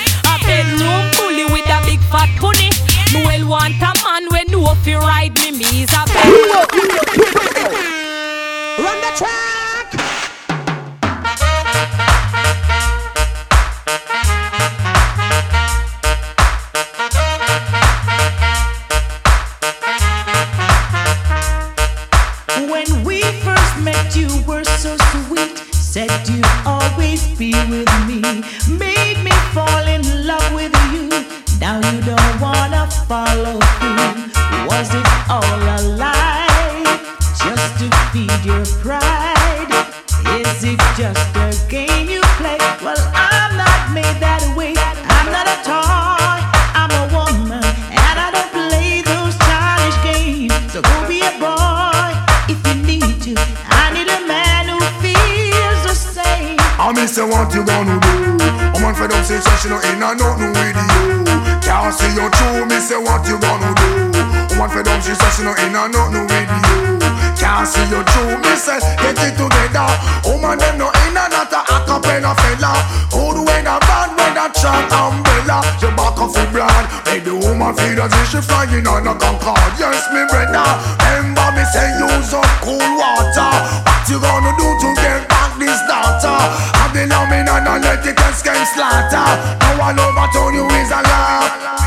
A 0.63 0.65
bedroom 0.65 1.11
bully 1.17 1.45
with 1.45 1.69
a 1.69 1.81
big 1.83 1.99
fat 2.09 2.29
pony. 2.39 2.69
Me 3.13 3.25
well 3.25 3.49
want 3.49 3.75
a 3.81 3.93
man 4.03 4.29
when 4.31 4.47
no 4.47 4.73
fi 4.75 4.95
ride 4.95 5.33
me. 5.35 5.51
Me's 5.51 5.91
a 5.91 6.05
bedroom. 6.05 6.67
Run 8.79 9.01
the 9.01 9.11
track. 9.17 9.93
When 22.69 23.03
we 23.03 23.21
first 23.21 23.79
met, 23.83 24.15
you 24.15 24.29
were 24.47 24.63
so 24.63 24.95
sweet. 24.95 25.02
Said 25.93 26.27
you'd 26.27 26.43
always 26.65 27.21
be 27.37 27.53
with 27.69 27.87
me. 28.07 28.19
Made 28.79 29.23
me 29.23 29.29
fall 29.53 29.85
in 29.85 30.01
love 30.25 30.51
with 30.51 30.73
you. 30.91 31.07
Now 31.61 31.77
you 31.91 32.01
don't 32.01 32.41
wanna 32.41 32.89
follow 33.07 33.59
through. 33.77 34.65
Was 34.65 34.89
it 34.91 35.07
all 35.29 35.43
a 35.45 35.79
lie? 36.01 36.83
Just 37.37 37.77
to 37.77 37.91
feed 38.11 38.43
your 38.43 38.65
pride? 38.81 39.69
Is 40.33 40.63
it 40.63 40.81
just 40.97 41.35
a 41.35 41.53
game 41.69 42.09
you 42.09 42.21
play? 42.41 42.57
Well, 42.81 42.97
I'm 43.13 43.55
not 43.55 43.93
made 43.93 44.17
that 44.19 44.41
way. 44.57 44.82
Me 56.93 57.07
say 57.07 57.23
what 57.23 57.53
you 57.53 57.63
gonna 57.65 57.99
do. 57.99 58.13
Man 58.81 58.93
fed 58.95 59.11
up 59.11 59.25
say 59.25 59.39
she 59.61 59.69
no 59.69 59.79
in 59.81 60.01
a 60.01 60.13
nothing 60.15 60.53
with 60.53 60.77
you. 60.77 61.25
Can't 61.61 61.93
see 61.93 62.11
you 62.13 62.29
through 62.29 62.65
Me 62.67 62.79
say 62.79 62.97
what 62.97 63.25
you 63.27 63.37
gonna 63.39 63.73
do. 63.73 64.57
Man 64.57 64.69
fed 64.69 64.87
up 64.87 65.01
she 65.01 65.13
say 65.13 65.29
she 65.33 65.43
no 65.43 65.53
in 65.57 65.75
a 65.75 65.87
nothing 65.89 66.27
with 66.27 66.51
you. 66.51 66.99
Can't 67.39 67.67
see 67.67 67.85
you 67.89 68.03
through 68.03 68.37
Me 68.43 68.53
say 68.55 68.79
get 69.01 69.17
it 69.17 69.33
together. 69.37 69.89
Woman 70.25 70.57
them 70.59 70.77
no 70.77 70.87
in 71.07 71.17
a 71.17 71.23
not 71.29 71.53
a 71.53 71.61
acapella 71.71 72.33
fella. 72.37 72.73
When 73.13 73.67
a 73.67 73.79
bad 73.79 74.13
a 74.37 74.51
track 74.53 74.91
umbrella. 74.91 75.63
You 75.81 75.89
back 75.95 76.19
off 76.19 76.33
the 76.33 76.45
brand 76.51 76.87
the 77.23 77.31
woman 77.31 77.73
feel 77.75 78.01
as 78.01 78.11
if 78.11 78.27
she 78.29 78.41
flying 78.41 78.85
on 78.87 79.07
a 79.07 79.15
Concorde 79.15 79.79
Yes 79.79 80.11
me 80.11 80.27
brother. 80.27 80.67
Remember 80.99 81.47
me 81.55 81.63
say 81.71 81.87
use 81.97 82.33
up 82.33 82.45
cool 82.59 82.77
water. 82.77 83.53
What 83.87 84.09
you 84.09 84.19
gonna 84.19 84.51
do 84.59 84.67
to 84.67 84.89
get 84.99 85.29
back 85.29 85.57
this 85.57 85.79
daughter 85.87 86.72
I've 87.23 87.29
been 87.29 87.47
on 87.47 87.63
me 87.63 87.69
and 87.69 87.69
I 87.69 87.77
let 87.79 88.05
it 88.05 88.19
escape 88.19 88.67
slaughter. 88.75 89.23
Now 89.63 89.79
all 89.79 89.95
over 89.95 90.27
town 90.33 90.53
you 90.53 90.67
is 90.75 90.91
a 90.91 90.99
laugh 90.99 91.82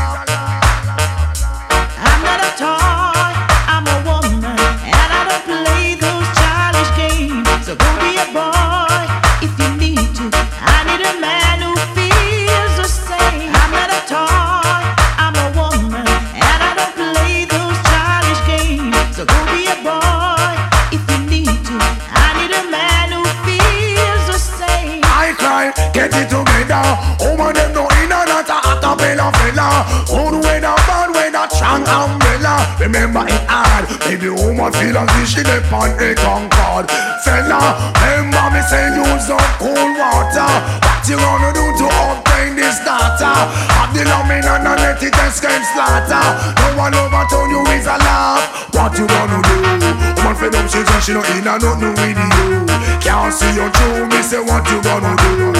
Remember 32.87 33.27
it 33.27 33.43
hard, 33.51 33.83
baby 34.07 34.31
woman 34.31 34.71
feel 34.71 34.95
as 34.95 35.11
if 35.19 35.27
she 35.27 35.43
dey 35.43 35.59
on 35.75 35.91
a 35.99 36.15
Concorde. 36.15 36.87
Fella, 37.19 37.59
remember 37.99 38.47
me 38.55 38.63
say 38.63 38.87
use 38.95 39.27
up 39.27 39.43
cool 39.59 39.75
water. 39.99 40.47
What 40.87 41.03
you 41.03 41.19
gonna 41.19 41.51
do 41.51 41.67
to 41.83 41.87
obtain 41.91 42.55
this 42.55 42.79
data? 42.87 43.27
Have 43.75 43.91
the 43.91 44.07
loving 44.07 44.39
and 44.39 44.63
a 44.71 44.73
let 44.79 45.03
it 45.03 45.11
escape 45.19 45.67
slaughter. 45.75 46.23
No 46.63 46.79
one 46.79 46.95
overturn 46.95 47.51
you 47.51 47.59
is 47.75 47.91
a 47.91 47.99
laugh. 47.99 48.71
What 48.71 48.95
you 48.95 49.03
gonna 49.03 49.43
do? 49.43 50.23
Woman 50.23 50.35
fed 50.39 50.55
up, 50.55 50.71
she 50.71 50.79
say 50.87 50.99
she 51.03 51.11
no 51.11 51.19
in 51.35 51.43
and 51.43 51.59
nothing 51.59 51.91
with 51.91 52.15
you. 52.15 52.71
Can't 53.03 53.35
see 53.35 53.51
you 53.51 53.67
through. 53.67 54.07
Me 54.15 54.23
say 54.23 54.39
what 54.39 54.63
you 54.71 54.79
gonna 54.79 55.11
do? 55.19 55.51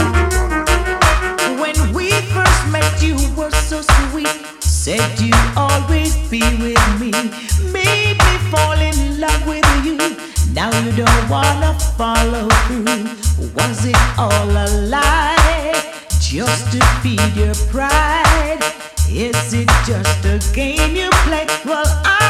When 1.60 1.76
we 1.92 2.08
first 2.32 2.72
met, 2.72 3.04
you 3.04 3.20
were. 3.36 3.57
Said 4.88 5.20
you 5.20 5.34
always 5.58 6.16
be 6.30 6.40
with 6.64 6.80
me. 6.98 7.12
Made 7.74 8.18
me 8.18 8.38
fall 8.50 8.80
in 8.80 9.20
love 9.20 9.46
with 9.46 9.68
you. 9.84 9.98
Now 10.54 10.72
you 10.80 10.94
don't 10.94 11.30
wanna 11.30 11.78
follow 11.98 12.48
through. 12.68 13.04
Was 13.54 13.86
it 13.86 13.98
all 14.18 14.50
a 14.50 14.68
lie? 14.88 15.76
Just 16.22 16.72
to 16.72 16.80
feed 17.04 17.36
your 17.36 17.54
pride? 17.70 18.64
Is 19.10 19.54
it 19.54 19.68
just 19.86 20.24
a 20.24 20.40
game 20.56 20.96
you 20.96 21.10
play? 21.28 21.46
Well, 21.66 21.84
I'm 22.06 22.27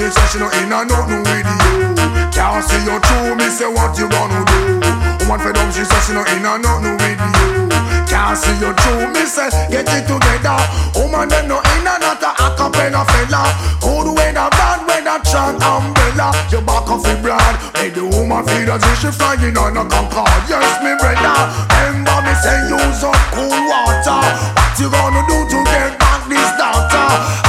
No 0.00 0.48
in 0.56 0.72
and 0.72 0.88
nothing 0.88 1.20
with 1.28 1.44
you. 1.44 1.92
Can't 2.32 2.64
see 2.64 2.80
your 2.88 2.96
true, 3.04 3.36
Me 3.36 3.52
say 3.52 3.68
what 3.68 3.92
you 4.00 4.08
gonna 4.08 4.40
do? 4.48 4.80
Woman 5.28 5.36
fed 5.44 5.60
up, 5.60 5.68
she 5.76 5.84
no 6.16 6.24
in 6.24 6.40
and 6.40 6.64
nothing 6.64 6.96
with 6.96 7.20
you. 7.20 7.68
Can't 8.08 8.32
see 8.32 8.56
your 8.64 8.72
true, 8.80 9.12
Me 9.12 9.28
say 9.28 9.52
get 9.68 9.84
it 9.92 10.08
together. 10.08 10.56
Woman 10.96 11.28
them 11.28 11.52
no 11.52 11.60
in 11.76 11.84
and 11.84 12.00
out 12.00 12.24
a 12.24 12.32
acapella 12.32 13.04
fella. 13.12 13.44
Good 13.84 14.16
weather, 14.16 14.48
bad 14.56 14.88
weather, 14.88 15.20
strong 15.28 15.60
umbrella. 15.60 16.32
Your 16.48 16.64
back 16.64 16.88
off 16.88 17.04
the 17.04 17.20
broad. 17.20 17.60
Make 17.76 17.92
the 17.92 18.08
woman 18.08 18.40
feel 18.48 18.72
as 18.72 18.80
if 18.80 19.04
she 19.04 19.12
flying 19.12 19.52
on 19.60 19.76
a 19.76 19.84
Concorde. 19.84 20.48
Yes, 20.48 20.80
me 20.80 20.96
brother. 20.96 21.36
Remember 21.76 22.24
me 22.24 22.32
say 22.40 22.56
use 22.72 23.04
up 23.04 23.20
cool 23.36 23.52
water. 23.52 24.24
What 24.56 24.80
you 24.80 24.88
gonna 24.88 25.20
do 25.28 25.44
to 25.44 25.58
get 25.68 25.92
back 26.00 26.24
this 26.24 26.48
daughter? 26.56 26.69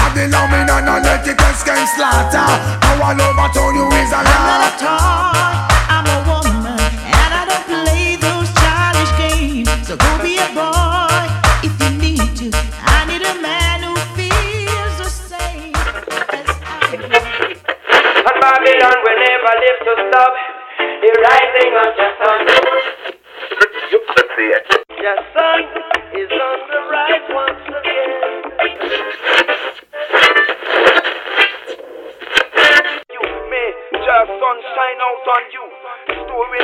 Have 0.02 0.14
the 0.16 0.28
loving 0.28 0.70
and 0.70 0.90
a 0.90 0.96
let 1.04 1.28
it 1.28 1.40
escape 1.40 1.88
slaughter. 1.96 2.50
No 2.84 2.92
one 3.02 3.22
overturn 3.22 3.76
you 3.76 3.86
is 4.02 4.12
a 4.12 4.18
I'm 4.18 4.26
not 4.26 4.62
a 4.62 4.70
lie. 4.70 4.76
toy. 4.82 5.56
I'm 5.96 6.06
a 6.08 6.18
woman, 6.30 6.80
and 6.80 7.32
I 7.40 7.44
don't 7.50 7.66
play 7.70 8.16
those 8.18 8.50
childish 8.62 9.14
games. 9.18 9.70
So 9.88 9.94
go 9.98 10.10
be 10.24 10.38
a 10.40 10.48
boy 10.56 11.24
if 11.68 11.74
you 11.82 11.92
need 12.00 12.30
to. 12.42 12.48
I 12.86 13.06
need 13.10 13.24
a 13.24 13.36
man 13.42 13.84
who 13.86 13.94
feels 14.18 14.96
the 15.02 15.10
same. 15.10 15.76
And 18.28 18.38
Babylon 18.42 18.98
will 19.06 19.20
never 19.26 19.54
live 19.64 19.80
to 19.88 19.94
stop 20.10 20.34
the 21.02 21.12
rising 21.26 21.74
of 21.84 21.92
your 22.00 22.14
son. 22.20 22.40
Your 25.02 25.18
son 25.34 25.60
is 26.14 26.32
on 26.32 26.60
the 26.72 26.80
rise 26.92 27.28
once 27.34 27.66
again. 27.80 29.51
Sunshine 34.28 35.00
out 35.02 35.28
on 35.34 35.44
you. 35.52 35.66
Story. 36.26 36.62